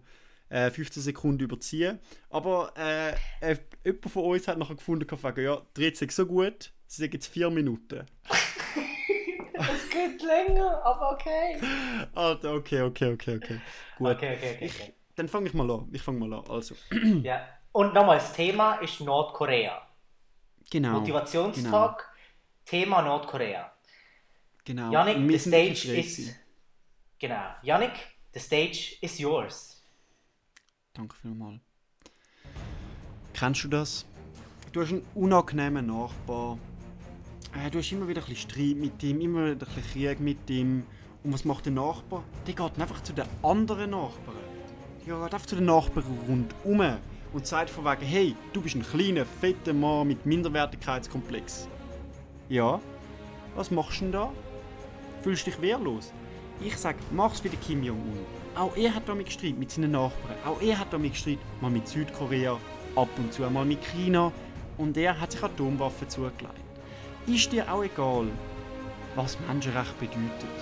äh, 0.49 0.69
15 0.69 1.01
Sekunden 1.01 1.39
überziehen. 1.39 1.97
Aber 2.29 2.71
äh, 2.77 3.13
äh, 3.41 3.57
jemand 3.83 4.11
von 4.11 4.25
uns 4.25 4.47
hat 4.47 4.59
nachher 4.59 4.75
gefunden, 4.75 5.07
kann 5.07 5.17
sagen, 5.17 5.43
ja, 5.43 5.59
dreht 5.73 5.97
sich 5.97 6.11
so 6.11 6.27
gut, 6.27 6.71
sie 6.85 7.01
sagen 7.01 7.13
jetzt 7.13 7.27
vier 7.27 7.49
Minuten. 7.49 8.05
Es 9.59 9.89
geht 9.89 10.21
länger, 10.21 10.83
aber 10.85 11.13
okay. 11.13 11.59
Alter, 12.13 12.53
okay, 12.53 12.83
okay, 12.83 13.13
okay, 13.13 13.37
okay. 13.37 13.59
Gut. 13.97 14.09
Okay, 14.09 14.35
okay, 14.37 14.51
okay. 14.55 14.65
Ich, 14.65 14.75
okay. 14.75 14.93
dann 15.15 15.27
fange 15.27 15.47
ich 15.47 15.55
mal 15.55 15.69
an. 15.71 15.89
Ich 15.91 16.03
fange 16.03 16.19
mal 16.19 16.37
an. 16.37 16.43
Also, 16.47 16.75
Ja. 17.23 17.41
Und 17.71 17.95
nochmal, 17.95 18.17
das 18.17 18.33
Thema 18.33 18.75
ist 18.75 19.01
Nordkorea. 19.01 19.86
Genau. 20.69 20.99
Motivationstag, 20.99 22.09
Thema 22.65 23.01
Nordkorea. 23.01 23.71
Genau. 24.65 24.91
Yannick, 24.91 25.31
the 25.31 25.39
stage 25.39 25.85
is. 25.85 26.35
Genau. 27.19 27.55
Yannick, 27.63 27.93
the 28.33 28.39
stage 28.39 28.97
is 29.01 29.17
yours. 29.17 29.81
Danke 30.93 31.15
vielmals. 31.15 31.61
Kennst 33.33 33.63
du 33.63 33.67
das? 33.67 34.05
Du 34.71 34.81
hast 34.81 34.91
einen 34.91 35.05
unangenehmen 35.15 35.85
Nachbar. 35.85 36.57
Äh, 37.55 37.69
du 37.69 37.79
hast 37.79 37.91
immer 37.91 38.07
wieder 38.07 38.21
ein 38.21 38.27
bisschen 38.27 38.49
Streit 38.49 38.75
mit 38.75 39.01
ihm, 39.03 39.21
immer 39.21 39.45
wieder 39.45 39.67
ein 39.67 39.73
bisschen 39.75 39.83
Krieg 39.83 40.19
mit 40.19 40.49
ihm. 40.49 40.85
Und 41.23 41.33
was 41.33 41.45
macht 41.45 41.65
der 41.65 41.73
Nachbar? 41.73 42.23
Der 42.45 42.53
geht 42.53 42.79
einfach 42.79 43.01
zu 43.03 43.13
den 43.13 43.25
anderen 43.43 43.91
Nachbarn. 43.91 44.37
Der 45.05 45.15
geht 45.15 45.33
einfach 45.33 45.45
zu 45.45 45.55
den 45.55 45.65
Nachbarn 45.65 46.05
rundum 46.27 46.97
und 47.33 47.45
sagt 47.45 47.69
von 47.69 47.85
wegen, 47.85 48.05
hey, 48.05 48.35
du 48.53 48.61
bist 48.61 48.75
ein 48.75 48.83
kleiner, 48.83 49.25
fetter 49.25 49.73
Mann 49.73 50.07
mit 50.07 50.25
Minderwertigkeitskomplex. 50.25 51.67
Ja, 52.49 52.79
was 53.55 53.71
machst 53.71 53.99
du 53.99 54.05
denn 54.05 54.11
da? 54.13 54.31
Fühlst 55.21 55.47
dich 55.47 55.61
wehrlos? 55.61 56.13
Ich 56.61 56.77
sag, 56.77 56.95
mach's 57.11 57.43
wie 57.43 57.49
der 57.49 57.59
Kim 57.59 57.83
Jong-un. 57.83 58.25
Auch 58.55 58.75
er 58.75 58.95
hat 58.95 59.07
damit 59.07 59.27
gestritten 59.27 59.59
mit 59.59 59.71
seinen 59.71 59.91
Nachbarn. 59.91 60.35
Auch 60.45 60.61
er 60.61 60.79
hat 60.79 60.91
damit 60.91 61.13
gestritten, 61.13 61.43
mal 61.61 61.69
mit 61.69 61.87
Südkorea, 61.87 62.57
ab 62.95 63.09
und 63.17 63.31
zu 63.31 63.43
mal 63.43 63.65
mit 63.65 63.83
China. 63.83 64.31
Und 64.77 64.97
er 64.97 65.19
hat 65.19 65.31
sich 65.31 65.43
Atomwaffen 65.43 66.09
zugelegt. 66.09 66.43
Ist 67.27 67.51
dir 67.51 67.71
auch 67.71 67.83
egal, 67.83 68.27
was 69.15 69.37
Menschenrecht 69.47 69.99
bedeutet? 69.99 70.57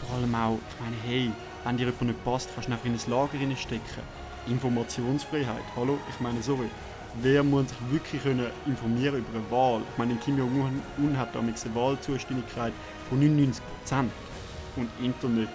Vor 0.00 0.16
allem 0.16 0.34
auch, 0.34 0.58
ich 0.70 0.80
meine, 0.80 0.96
hey, 1.06 1.32
wenn 1.64 1.76
dir 1.76 1.86
jemand 1.86 2.02
nicht 2.02 2.24
passt, 2.24 2.48
kannst 2.54 2.68
du 2.68 2.72
einfach 2.72 2.86
in 2.86 2.94
ein 2.94 3.10
Lager 3.10 3.56
stecken. 3.56 4.02
Informationsfreiheit, 4.46 5.64
hallo? 5.76 5.98
Ich 6.08 6.20
meine, 6.20 6.42
sorry. 6.42 6.70
Wer 7.20 7.42
muss 7.42 7.70
sich 7.70 7.78
wirklich 7.90 8.22
können 8.22 8.46
informieren 8.66 9.16
über 9.16 9.38
eine 9.38 9.50
Wahl? 9.50 9.82
Ich 9.90 9.98
meine, 9.98 10.14
Kim 10.16 10.38
Jong-un 10.38 11.18
hat 11.18 11.34
damals 11.34 11.64
eine 11.64 11.74
Wahlzustimmigkeit 11.74 12.72
von 13.08 13.20
99%. 13.20 13.60
Und 14.76 14.90
Internet. 15.02 15.48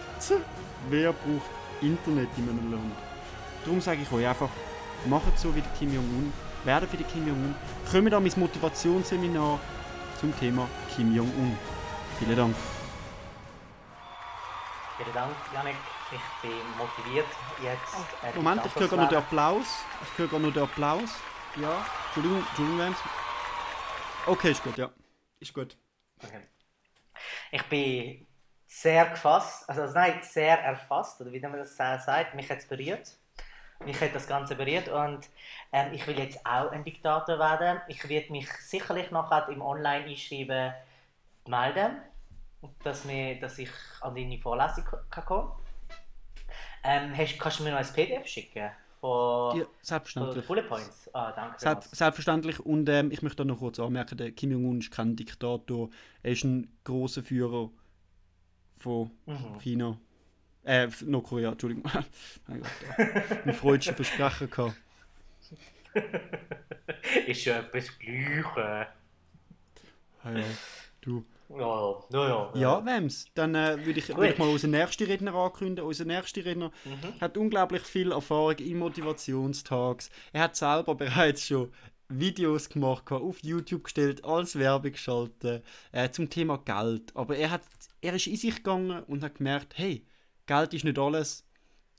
Wer 0.89 1.13
braucht 1.13 1.49
Internet 1.81 2.27
in 2.37 2.49
einem 2.49 2.71
Land? 2.71 2.91
Darum 3.63 3.79
sage 3.79 4.01
ich 4.01 4.11
euch 4.11 4.27
einfach, 4.27 4.49
macht 5.05 5.39
so 5.39 5.55
wie 5.55 5.61
der 5.61 5.71
Kim 5.79 5.93
Jong-un, 5.93 6.33
werdet 6.65 6.91
wie 6.91 6.97
der 6.97 7.07
Kim 7.07 7.25
Jong-un, 7.25 7.55
kommt 7.89 8.13
an 8.13 8.23
mein 8.23 8.33
Motivationsseminar 8.35 9.59
zum 10.19 10.37
Thema 10.37 10.67
Kim 10.93 11.15
Jong-un. 11.15 11.57
Vielen 12.19 12.35
Dank. 12.35 12.55
Vielen 14.97 15.13
Dank, 15.13 15.31
Yannick. 15.53 15.75
Ich 16.11 16.41
bin 16.41 16.77
motiviert 16.77 17.27
jetzt. 17.61 17.95
äh, 18.23 18.35
Moment, 18.35 18.65
ich 18.65 18.75
höre 18.75 18.97
noch 18.97 19.09
den. 19.09 19.17
Applaus. 19.17 19.83
Ich 20.01 20.17
höre 20.17 20.27
gerade 20.27 20.43
noch 20.43 20.53
den 20.53 20.63
Applaus. 20.63 21.09
Ja, 21.55 21.85
Entschuldigung, 22.05 22.39
Entschuldigung, 22.39 22.79
James. 22.79 22.97
Okay, 24.25 24.51
ist 24.51 24.63
gut, 24.63 24.77
ja. 24.77 24.89
Ist 25.39 25.53
gut. 25.53 25.77
Okay. 26.23 26.41
Ich 27.51 27.63
bin 27.63 28.27
sehr 28.67 29.05
gefasst, 29.05 29.69
also 29.69 29.85
nein, 29.93 30.19
sehr 30.23 30.59
erfasst, 30.59 31.21
oder 31.21 31.31
wie 31.31 31.39
man 31.39 31.57
das 31.57 31.75
sagt. 31.75 32.33
Mich 32.35 32.49
hat 32.49 32.59
es 32.59 32.67
berührt. 32.67 33.17
Mich 33.85 33.99
hat 33.99 34.15
das 34.15 34.27
Ganze 34.27 34.55
berührt 34.55 34.87
und 34.87 35.29
ähm, 35.71 35.93
ich 35.93 36.07
will 36.07 36.17
jetzt 36.17 36.45
auch 36.45 36.71
ein 36.71 36.83
Diktator 36.83 37.37
werden. 37.37 37.81
Ich 37.87 38.07
werde 38.07 38.31
mich 38.31 38.49
sicherlich 38.53 39.11
nachher 39.11 39.49
im 39.49 39.61
Online 39.61 40.05
einschreiben 40.05 40.73
melden, 41.47 42.01
dass, 42.83 43.03
mir, 43.03 43.39
dass 43.39 43.57
ich 43.57 43.71
an 43.99 44.15
deine 44.15 44.39
Vorlesung 44.39 44.85
kann 45.09 45.25
kommen 45.25 45.62
ähm, 46.83 47.15
hast, 47.17 47.39
Kannst 47.39 47.59
du 47.59 47.63
mir 47.63 47.71
noch 47.71 47.77
ein 47.79 47.93
PDF 47.93 48.27
schicken? 48.27 48.69
Von, 48.99 49.57
Ja, 49.57 49.65
von 49.65 49.73
selbstverständlich. 49.81 50.47
Bullet 50.47 50.63
Points? 50.63 51.09
Ah, 51.13 51.31
danke. 51.33 51.59
Selbst, 51.59 51.95
selbstverständlich. 51.95 52.59
Und 52.59 52.87
ähm, 52.89 53.11
ich 53.11 53.21
möchte 53.21 53.43
auch 53.43 53.47
noch 53.47 53.59
kurz 53.59 53.79
anmerken, 53.79 54.17
der 54.17 54.31
Kim 54.31 54.51
Jong-un 54.51 54.79
ist 54.79 54.91
kein 54.91 55.15
Diktator. 55.15 55.89
Er 56.23 56.31
ist 56.31 56.43
ein 56.45 56.69
großer 56.85 57.23
Führer 57.23 57.69
von 58.79 59.11
Mhm. 59.25 59.59
China. 59.59 59.97
Äh, 60.65 60.87
Nordkorea, 61.05 61.51
Entschuldigung. 61.51 61.83
mein 62.47 62.61
Gott, 62.61 62.71
ein 63.45 63.53
freudscher 63.53 63.93
Versprecher 63.93 64.47
gehabt. 64.47 64.75
ist 67.27 67.45
ja 67.45 67.59
etwas 67.59 67.99
Gleiches. 67.99 68.87
Ja, 70.23 70.43
du. 71.01 71.25
Ja, 71.49 71.95
ja, 72.11 72.25
ja. 72.25 72.51
Ja, 72.55 72.85
Wems, 72.85 73.27
dann 73.35 73.53
äh, 73.55 73.77
würde 73.85 73.99
ich, 73.99 74.09
würd 74.09 74.31
ich 74.31 74.37
mal 74.39 74.49
unseren 74.49 74.71
nächsten 74.71 75.03
Redner 75.05 75.33
ankündigen. 75.35 75.87
Unser 75.87 76.05
nächster 76.05 76.43
Redner 76.45 76.71
Mhm. 76.85 77.19
hat 77.21 77.37
unglaublich 77.37 77.83
viel 77.83 78.11
Erfahrung 78.11 78.57
in 78.57 78.77
Motivationstags. 78.79 80.09
Er 80.31 80.41
hat 80.43 80.55
selber 80.55 80.95
bereits 80.95 81.45
schon 81.47 81.71
Videos 82.09 82.69
gemacht, 82.69 83.11
auf 83.11 83.37
YouTube 83.43 83.85
gestellt, 83.85 84.23
als 84.25 84.57
Werbung 84.57 84.91
geschaltet, 84.91 85.63
äh, 85.91 86.09
zum 86.09 86.29
Thema 86.29 86.57
Geld. 86.57 87.15
Aber 87.15 87.35
er, 87.35 87.51
hat, 87.51 87.61
er 88.01 88.13
ist 88.15 88.27
in 88.27 88.35
sich 88.35 88.55
gegangen 88.57 89.03
und 89.03 89.23
hat 89.23 89.35
gemerkt, 89.35 89.73
hey, 89.77 90.05
Geld 90.45 90.73
ist 90.73 90.83
nicht 90.85 90.99
alles. 90.99 91.45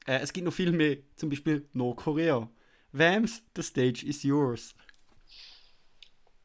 Äh, 0.06 0.18
es 0.20 0.32
gibt 0.32 0.44
noch 0.46 0.52
viel 0.52 0.72
mehr, 0.72 0.98
zum 1.16 1.30
Beispiel 1.30 1.68
Nordkorea. 1.72 2.48
Wems, 2.92 3.42
the 3.56 3.62
stage 3.62 4.04
is 4.06 4.22
yours. 4.22 4.74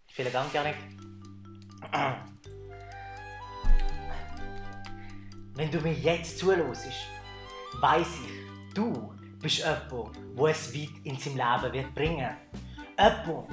Vielen 0.08 0.34
Dank, 0.34 0.54
Janik. 0.54 0.76
Wenn 5.60 5.69
du 5.69 5.82
mir 5.82 5.91
jetzt 5.91 6.39
zuhörst, 6.39 6.88
weiss 7.82 8.08
ich, 8.26 8.74
du 8.74 9.13
bist 9.41 9.58
jemand, 9.58 10.15
der 10.38 10.45
es 10.45 10.74
weit 10.74 11.04
in 11.04 11.17
seinem 11.17 11.36
Leben 11.36 11.74
wird 11.74 11.93
bringen 11.93 12.30
Jemand, 12.98 13.50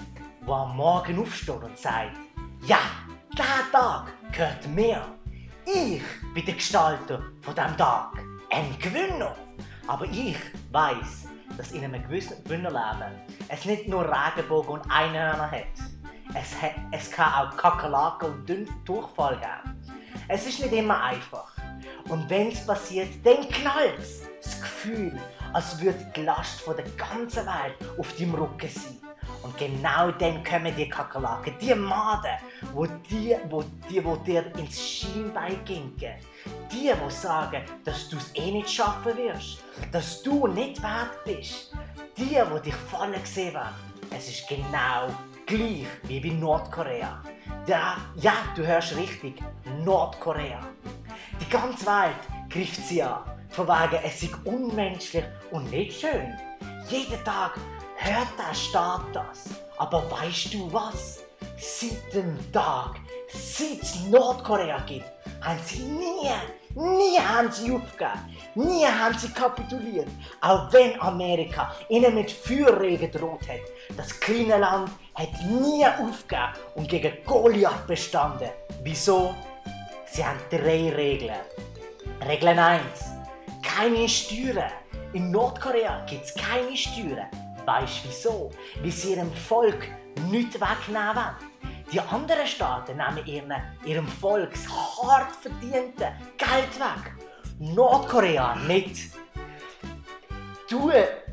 der 0.46 0.54
am 0.54 0.76
Morgen 0.76 1.18
aufsteht 1.18 1.64
und 1.64 1.76
sagt, 1.76 2.16
ja, 2.64 2.78
dieser 3.32 3.72
Tag 3.72 4.12
gehört 4.30 4.68
mir. 4.68 5.04
Ich 5.64 6.00
bin 6.32 6.46
der 6.46 6.54
Gestalter 6.54 7.24
von 7.40 7.54
diesem 7.56 7.76
Tag. 7.76 8.12
Ein 8.50 8.78
Gewinner. 8.78 9.34
Aber 9.88 10.04
ich 10.04 10.38
weiß, 10.70 11.26
dass 11.56 11.72
in 11.72 11.82
einem 11.82 12.04
gewissen 12.04 12.36
Gewinnerleben 12.44 13.20
es 13.48 13.64
nicht 13.64 13.88
nur 13.88 14.04
Regenbogen 14.04 14.78
und 14.78 14.88
Einhörner 14.88 15.50
hat. 15.50 15.64
Es, 16.40 16.62
hat, 16.62 16.76
es 16.92 17.10
kann 17.10 17.32
auch 17.32 17.56
Kakerlaken 17.56 18.44
und 18.48 18.88
Durchfall 18.88 19.38
geben. 19.38 19.82
Es 20.28 20.46
ist 20.46 20.60
nicht 20.60 20.72
immer 20.72 21.02
einfach. 21.02 21.55
Und 22.08 22.28
wenn 22.30 22.48
es 22.48 22.64
passiert, 22.64 23.08
dann 23.24 23.48
knallt 23.48 23.98
es. 23.98 24.22
Das 24.42 24.60
Gefühl, 24.60 25.18
als 25.52 25.80
würde 25.80 26.12
die 26.14 26.22
Last 26.22 26.60
von 26.60 26.76
der 26.76 26.84
ganzen 26.96 27.46
Welt 27.46 27.74
auf 27.98 28.12
deinem 28.16 28.34
Rücken 28.34 28.68
sein. 28.68 28.98
Und 29.42 29.56
genau 29.58 30.10
dann 30.12 30.42
kommen 30.42 30.74
die 30.76 30.88
Kakerlaken, 30.88 31.54
die 31.60 31.74
Maden, 31.74 32.36
wo 32.72 32.86
die, 32.86 33.36
wo 33.48 33.62
die, 33.88 34.04
wo 34.04 34.16
dir 34.16 34.44
ins 34.56 34.80
Schienbein 34.80 35.64
ginken. 35.64 36.14
Die, 36.72 36.90
die 36.92 37.10
sagen, 37.10 37.62
dass 37.84 38.08
du 38.08 38.16
es 38.16 38.34
eh 38.34 38.50
nicht 38.50 38.70
schaffen 38.70 39.16
wirst, 39.16 39.62
dass 39.92 40.22
du 40.22 40.46
nicht 40.46 40.82
wert 40.82 41.24
bist. 41.24 41.72
Die, 42.16 42.24
die 42.24 42.62
dich 42.64 42.74
fallen 42.74 43.20
gesehen 43.20 43.56
haben. 43.56 43.74
Es 44.10 44.28
ist 44.28 44.48
genau 44.48 45.08
gleich 45.46 45.86
wie 46.04 46.20
bei 46.20 46.34
Nordkorea. 46.34 47.22
Ja, 47.66 47.96
ja, 48.16 48.32
du 48.54 48.66
hörst 48.66 48.96
richtig, 48.96 49.40
Nordkorea. 49.84 50.60
Die 51.40 51.48
ganze 51.48 51.86
Welt 51.86 52.50
greift 52.50 52.86
sie 52.86 53.02
an, 53.02 53.24
von 53.50 53.66
wegen 53.66 54.02
es 54.04 54.20
sei 54.20 54.30
unmenschlich 54.44 55.24
und 55.50 55.70
nicht 55.70 56.00
schön. 56.00 56.34
Jeden 56.88 57.24
Tag 57.24 57.58
hört 57.96 58.28
der 58.38 58.54
Staat 58.54 59.02
das. 59.12 59.50
Aber 59.78 60.10
weißt 60.10 60.54
du 60.54 60.72
was? 60.72 61.20
Seit 61.58 62.14
dem 62.14 62.38
Tag, 62.52 62.96
seit 63.32 63.82
es 63.82 64.04
Nordkorea 64.06 64.78
gibt, 64.86 65.04
haben 65.42 65.58
sie 65.64 65.82
nie, 65.82 66.30
nie 66.74 67.18
haben 67.18 67.50
sie 67.50 67.72
aufgegeben. 67.72 68.36
Nie 68.54 68.86
haben 68.86 69.18
sie 69.18 69.28
kapituliert. 69.28 70.08
Auch 70.40 70.72
wenn 70.72 71.00
Amerika 71.00 71.74
ihnen 71.88 72.14
mit 72.14 72.30
Feuerregen 72.30 73.10
droht 73.10 73.48
hat. 73.48 73.60
Das 73.96 74.18
kleine 74.20 74.58
Land 74.58 74.90
hat 75.14 75.40
nie 75.42 75.84
aufgegeben 75.84 76.52
und 76.74 76.88
gegen 76.88 77.12
Goliath 77.24 77.86
bestanden. 77.86 78.50
Wieso? 78.82 79.34
Sie 80.06 80.24
haben 80.24 80.38
drei 80.50 80.90
Regeln. 80.94 81.34
Regel 82.26 82.48
1. 82.48 82.82
Keine 83.62 84.08
Steuern. 84.08 84.70
In 85.12 85.30
Nordkorea 85.30 86.04
gibt 86.06 86.24
es 86.24 86.34
keine 86.34 86.76
Steuern. 86.76 87.26
Weißt 87.64 88.04
du 88.04 88.08
wieso? 88.08 88.50
Weil 88.80 88.90
sie 88.90 89.12
ihrem 89.14 89.32
Volk 89.32 89.88
nichts 90.30 90.54
wegnehmen 90.54 91.16
wollen. 91.16 91.56
Die 91.92 92.00
anderen 92.00 92.46
Staaten 92.46 92.96
nehmen 92.96 93.26
ihren, 93.26 93.54
ihrem 93.84 94.08
Volk 94.08 94.50
das 94.52 94.68
hart 94.68 95.34
verdiente 95.36 96.12
Geld 96.36 96.80
weg. 96.80 97.14
Nordkorea 97.58 98.54
nicht. 98.56 99.12
Du, 100.68 100.90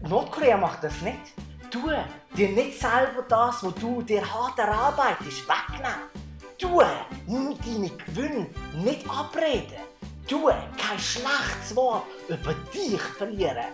Nordkorea 0.08 0.58
macht 0.58 0.84
das 0.84 1.02
nicht. 1.02 1.34
Du, 1.72 1.90
dir 2.36 2.50
nicht 2.50 2.80
selber 2.80 3.24
das, 3.28 3.64
was 3.64 3.74
du 3.76 4.02
dir 4.02 4.22
hart 4.22 4.60
erarbeitest, 4.60 5.48
wegnehmen. 5.48 6.23
Du, 6.64 6.82
nimm 7.28 7.58
deine 7.60 7.90
Gewinne 7.90 8.48
nicht 8.74 9.10
abreden. 9.10 9.84
Du, 10.30 10.48
kein 10.48 10.98
schlechtes 10.98 11.76
Wort 11.76 12.06
über 12.30 12.54
dich 12.74 13.02
verlieren. 13.02 13.66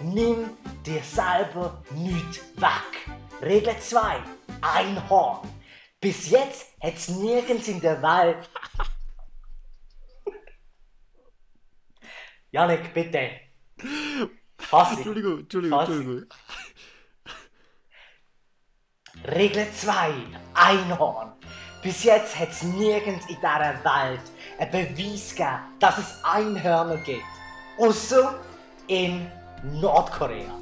Nimm 0.00 0.48
dir 0.86 1.02
selber 1.02 1.84
nichts 1.90 2.40
weg. 2.56 3.18
Regel 3.42 3.78
2. 3.78 4.22
Einhorn. 4.62 5.46
Bis 6.00 6.30
jetzt 6.30 6.68
hat 6.80 6.94
es 6.94 7.08
nirgends 7.08 7.68
in 7.68 7.82
der 7.82 8.00
Welt. 8.00 8.48
Janik, 12.50 12.94
bitte. 12.94 13.30
Fass. 14.56 14.92
Entschuldigung, 14.92 15.40
Entschuldigung, 15.40 15.78
Was? 15.78 15.88
Entschuldigung. 15.90 16.30
Regel 19.26 19.70
2. 19.70 20.14
Einhorn. 20.54 21.32
Bis 21.82 22.02
jetzt 22.02 22.36
hat 22.38 22.50
es 22.50 22.62
nirgends 22.62 23.26
in 23.26 23.36
dieser 23.36 23.74
Welt 23.84 24.20
einen 24.58 24.70
Beweis 24.70 25.30
gegeben, 25.30 25.58
dass 25.78 25.98
es 25.98 26.24
Einhörner 26.24 26.96
gibt. 26.96 27.22
Außer 27.78 28.34
in 28.88 29.30
Nordkorea. 29.62 30.52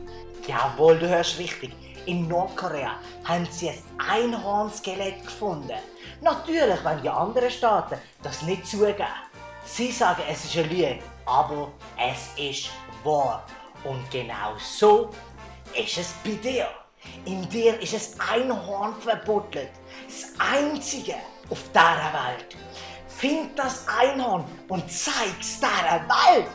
Jawohl, 0.46 0.98
du 0.98 1.09
hörst 1.09 1.38
richtig. 1.38 1.72
In 2.05 2.29
Nordkorea 2.29 2.96
haben 3.24 3.48
sie 3.50 3.70
ein 3.70 3.83
Einhornskelett 3.98 5.24
gefunden. 5.24 5.79
Natürlich 6.20 6.85
wollen 6.85 7.02
die 7.02 7.09
anderen 7.09 7.50
Staaten 7.50 7.98
das 8.22 8.42
nicht 8.42 8.66
zugeben. 8.66 9.07
Sie 9.64 9.90
sagen, 9.90 10.22
es 10.31 10.44
ist 10.44 10.57
eine 10.57 10.68
Lüge, 10.68 10.98
aber 11.24 11.72
es 11.98 12.29
ist 12.38 12.70
wahr. 13.02 13.42
Und 13.85 14.09
genau 14.11 14.55
so 14.59 15.11
ist 15.74 15.98
es 15.98 16.12
bei 16.22 16.35
dir. 16.35 16.68
In 17.24 17.48
dir 17.48 17.80
ist 17.80 18.20
ein 18.20 18.42
Einhorn 18.42 18.94
verbuddelt. 19.00 19.70
Das 20.06 20.32
einzige 20.38 21.14
auf 21.50 21.62
dieser 21.68 22.12
Welt. 22.12 22.56
Find 23.08 23.58
das 23.58 23.86
Einhorn 23.88 24.44
und 24.68 24.90
zeig's 24.90 25.58
dieser 25.58 26.04
Welt. 26.08 26.50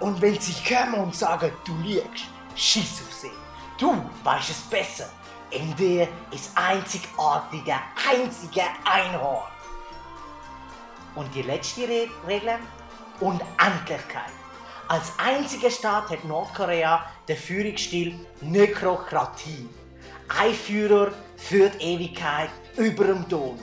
Und 0.00 0.20
wenn 0.20 0.38
sie 0.40 0.54
kommen 0.62 0.94
und 0.94 1.14
sagen, 1.14 1.52
du 1.64 1.74
lügst, 1.76 2.24
schieß 2.54 3.02
auf 3.02 3.12
sie. 3.12 3.30
Du 3.78 3.94
weißt 4.24 4.50
es 4.50 4.60
besser. 4.62 5.08
In 5.50 5.74
dir 5.76 6.08
ist 6.32 6.50
einzigartige, 6.54 7.76
einzige 8.10 8.62
Einhorn. 8.84 9.50
Und 11.14 11.34
die 11.34 11.42
letzte 11.42 11.82
Re 11.82 12.08
Regel? 12.26 12.58
Unendlichkeit. 13.20 14.32
Als 14.88 15.12
einziger 15.18 15.70
Staat 15.70 16.10
hat 16.10 16.24
Nordkorea 16.24 17.06
den 17.26 17.36
Führungsstil 17.36 18.26
Nekrokratie. 18.40 19.68
Ein 20.28 20.54
Führer 20.54 21.12
führt 21.36 21.80
Ewigkeit 21.80 22.50
über 22.76 23.04
dem 23.04 23.28
Tod. 23.28 23.58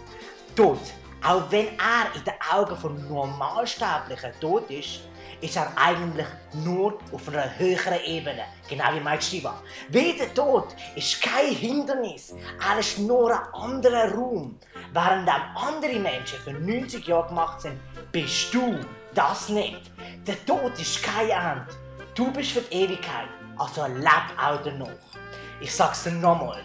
Tod. 0.55 0.79
Auch 1.21 1.43
wenn 1.51 1.67
er 1.67 2.15
in 2.15 2.23
den 2.23 2.33
Augen 2.51 2.75
von 2.77 3.07
Normalsterblichen 3.07 4.31
tot 4.39 4.69
ist, 4.69 5.01
ist 5.41 5.57
er 5.57 5.71
eigentlich 5.75 6.27
nur 6.53 6.99
auf 7.11 7.27
einer 7.27 7.57
höheren 7.57 7.99
Ebene, 8.05 8.45
genau 8.69 8.93
wie 8.93 8.99
Mike 9.01 9.21
Shiva. 9.21 9.61
Wie 9.89 10.13
der 10.13 10.33
Tod 10.33 10.67
ist 10.95 11.21
kein 11.21 11.53
Hindernis, 11.53 12.33
er 12.65 12.79
ist 12.79 12.99
nur 12.99 13.31
ein 13.31 13.53
anderer 13.53 14.13
Raum. 14.13 14.57
Während 14.93 15.29
andere 15.55 15.99
Menschen 15.99 16.39
für 16.39 16.53
90 16.53 17.05
Jahre 17.05 17.27
gemacht 17.27 17.61
sind, 17.61 17.77
bist 18.11 18.53
du 18.53 18.79
das 19.13 19.49
nicht. 19.49 19.91
Der 20.25 20.45
Tod 20.45 20.79
ist 20.79 21.03
kein 21.03 21.29
Ende. 21.29 21.67
Du 22.15 22.31
bist 22.31 22.51
für 22.51 22.61
die 22.61 22.83
Ewigkeit, 22.83 23.27
also 23.57 23.85
leb 23.85 24.37
auch 24.37 24.61
danach. 24.63 25.22
Ich 25.63 25.73
sag's 25.73 26.03
dir 26.03 26.11
nochmal, 26.11 26.61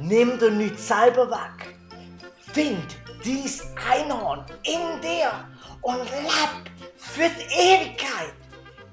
nimm 0.00 0.36
dir 0.36 0.50
nichts 0.50 0.88
selber 0.88 1.30
weg. 1.30 1.76
Find 2.52 2.96
dies 3.24 3.62
Einhorn 3.88 4.44
in 4.64 5.00
dir 5.00 5.48
und 5.80 5.98
leb 5.98 6.72
für 6.96 7.30
die 7.38 7.54
Ewigkeit. 7.54 8.34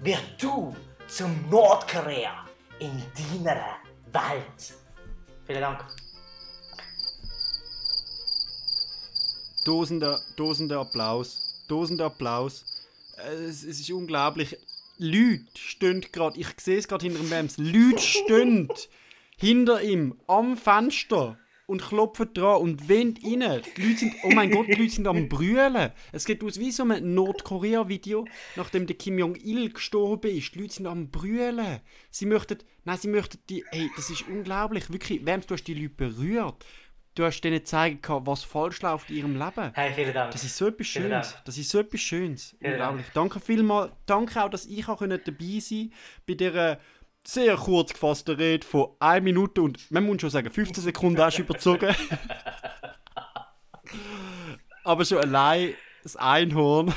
Wird 0.01 0.21
du 0.39 0.75
zum 1.07 1.49
Nordkorea 1.49 2.45
in 2.77 3.01
deiner 3.43 3.77
Welt. 4.13 4.75
Vielen 5.47 5.61
Dank. 5.61 5.83
Dosender, 9.65 10.21
dosender 10.35 10.81
Applaus. 10.81 11.65
Dosender 11.67 12.05
Applaus. 12.05 12.65
Äh, 13.17 13.45
Es, 13.45 13.63
es 13.63 13.79
ist 13.79 13.89
unglaublich. 13.89 14.55
Leute 14.99 15.45
stehen 15.55 16.01
gerade, 16.11 16.39
ich 16.39 16.47
sehe 16.59 16.77
es 16.77 16.87
gerade 16.87 17.03
hinter 17.03 17.19
dem 17.19 17.29
Mems, 17.29 17.57
Leute 17.57 17.99
stehen 17.99 18.69
hinter 19.39 19.81
ihm 19.81 20.15
am 20.27 20.57
Fenster 20.57 21.37
und 21.69 21.81
klopfen 21.81 22.33
dran 22.33 22.61
und 22.61 22.89
wehen 22.89 23.15
rein. 23.23 23.61
Die 23.77 23.81
Leute 23.81 23.99
sind, 23.99 24.15
oh 24.23 24.31
mein 24.31 24.49
Gott, 24.49 24.67
die 24.67 24.73
Leute 24.73 24.89
sind 24.89 25.07
am 25.07 25.29
Brüllen. 25.29 25.91
Es 26.11 26.25
geht 26.25 26.43
aus 26.43 26.59
wie 26.59 26.71
so 26.71 26.83
ein 26.83 27.13
Nordkorea-Video, 27.13 28.25
nachdem 28.55 28.87
der 28.87 28.97
Kim 28.97 29.19
Jong-il 29.19 29.71
gestorben 29.71 30.35
ist. 30.35 30.55
Die 30.55 30.61
Leute 30.61 30.73
sind 30.73 30.87
am 30.87 31.09
Brüllen. 31.09 31.79
Sie 32.09 32.25
möchten, 32.25 32.57
nein, 32.85 32.97
sie 32.97 33.07
möchten 33.07 33.37
die, 33.49 33.63
hey, 33.69 33.89
das 33.95 34.09
ist 34.09 34.27
unglaublich, 34.27 34.91
wirklich, 34.91 35.21
Mems, 35.21 35.45
du 35.45 35.53
hast 35.53 35.65
die 35.65 35.75
Leute 35.75 35.89
berührt. 35.89 36.65
Du 37.15 37.25
hast 37.25 37.41
denen 37.41 37.57
gezeigt, 37.57 38.07
was 38.07 38.43
falsch 38.43 38.81
läuft 38.81 39.09
in 39.09 39.17
ihrem 39.17 39.33
Leben. 39.33 39.71
Hey, 39.73 39.91
vielen 39.93 40.13
Dank. 40.13 40.31
Das 40.31 40.43
ist 40.43 40.55
so 40.55 40.67
etwas 40.67 40.87
Schönes. 40.87 41.31
Dank. 41.31 41.45
Das 41.45 41.57
ist 41.57 41.69
so 41.69 41.79
etwas 41.79 42.01
Schönes. 42.01 42.55
Vielen 42.59 42.73
Unglaublich. 42.73 43.05
Danke 43.13 43.39
vielmals. 43.39 43.91
Danke 44.05 44.43
auch, 44.43 44.49
dass 44.49 44.65
ich 44.65 44.87
auch 44.87 44.99
dabei 44.99 45.19
sein 45.19 45.27
konnte 45.27 45.91
bei 46.25 46.33
dieser 46.33 46.79
sehr 47.25 47.55
kurz 47.57 47.93
gefassten 47.93 48.35
Rede 48.35 48.65
von 48.65 48.95
1 48.99 49.23
Minute 49.23 49.61
und 49.61 49.89
man 49.91 50.05
muss 50.05 50.21
schon 50.21 50.29
sagen, 50.29 50.49
15 50.51 50.83
Sekunden 50.83 51.21
hast 51.21 51.37
du 51.37 51.41
überzogen. 51.43 51.95
Aber 54.83 55.05
schon 55.05 55.19
allein 55.19 55.73
das 56.03 56.15
Einhorn 56.15 56.93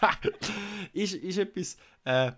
ist, 0.92 1.14
ist 1.14 1.38
etwas, 1.38 1.76
äh, 2.04 2.32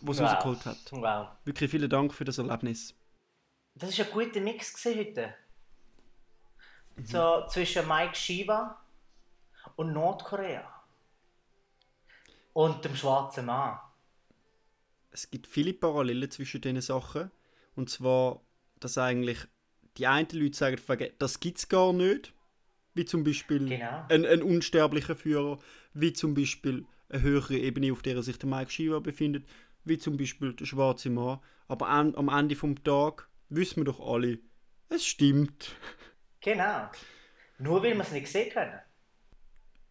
was 0.00 0.18
Wow. 0.18 0.32
rausgeholt 0.32 0.66
hat. 0.66 0.78
Wow. 0.90 1.28
Wirklich 1.44 1.70
vielen 1.70 1.88
Dank 1.90 2.12
für 2.12 2.24
das 2.24 2.38
Erlebnis. 2.38 2.94
Das 3.74 3.96
war 3.98 4.06
ein 4.06 4.12
guter 4.12 4.40
Mix 4.40 4.84
heute. 4.84 5.34
So 7.04 7.46
zwischen 7.48 7.86
Mike 7.88 8.14
Shiva 8.14 8.80
und 9.76 9.92
Nordkorea. 9.92 10.64
Und 12.52 12.84
dem 12.84 12.94
schwarzen 12.96 13.46
Mann. 13.46 13.78
Es 15.12 15.30
gibt 15.30 15.46
viele 15.46 15.74
Parallelen 15.74 16.30
zwischen 16.30 16.60
diesen 16.60 16.80
Sachen. 16.80 17.30
Und 17.74 17.90
zwar, 17.90 18.42
dass 18.80 18.98
eigentlich 18.98 19.38
die 19.96 20.06
einen 20.06 20.28
Leute 20.32 20.56
sagen, 20.56 20.78
«Fuck, 20.78 21.00
das 21.18 21.38
gibt 21.40 21.58
es 21.58 21.68
gar 21.68 21.92
nicht. 21.92 22.32
Wie 22.94 23.04
zum 23.04 23.24
Beispiel 23.24 23.66
Genau. 23.68 24.04
ein, 24.10 24.26
ein 24.26 24.42
unsterblicher 24.42 25.16
Führer, 25.16 25.58
wie 25.94 26.12
zum 26.12 26.34
Beispiel 26.34 26.84
eine 27.08 27.22
höhere 27.22 27.56
Ebene, 27.56 27.92
auf 27.92 28.02
der 28.02 28.22
sich 28.22 28.38
der 28.38 28.48
Mike 28.48 28.70
Shiva 28.70 28.98
befindet, 28.98 29.46
wie 29.84 29.98
zum 29.98 30.16
Beispiel 30.16 30.52
der 30.54 30.66
schwarze 30.66 31.08
Mann. 31.08 31.40
Aber 31.68 31.88
an, 31.88 32.14
am 32.16 32.28
Ende 32.28 32.54
vom 32.56 32.82
Tag 32.84 33.28
wissen 33.48 33.76
wir 33.80 33.84
doch 33.84 34.00
alle, 34.00 34.38
es 34.88 35.06
stimmt. 35.06 35.74
Genau. 36.40 36.90
Nur 37.58 37.82
weil 37.82 37.94
wir 37.94 38.00
es 38.02 38.12
nicht 38.12 38.28
sehen 38.28 38.50
können. 38.52 38.80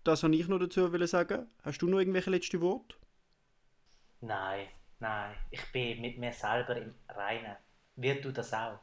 Das 0.03 0.23
wollte 0.23 0.37
ich 0.37 0.47
noch 0.47 0.59
dazu 0.59 0.89
sagen. 1.07 1.47
Hast 1.63 1.81
du 1.81 1.87
noch 1.87 1.99
irgendwelche 1.99 2.29
letzte 2.29 2.61
Worte? 2.61 2.95
Nein, 4.19 4.67
nein. 5.01 5.35
Ich 5.49 5.71
bin 5.71 6.01
mit 6.01 6.17
mir 6.17 6.31
selber 6.31 6.77
im 6.77 6.95
Reinen. 7.09 7.57
Wird 7.95 8.23
du 8.23 8.31
das 8.31 8.53
auch? 8.53 8.79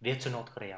Wird 0.00 0.22
zu 0.22 0.30
Nordkorea. 0.30 0.76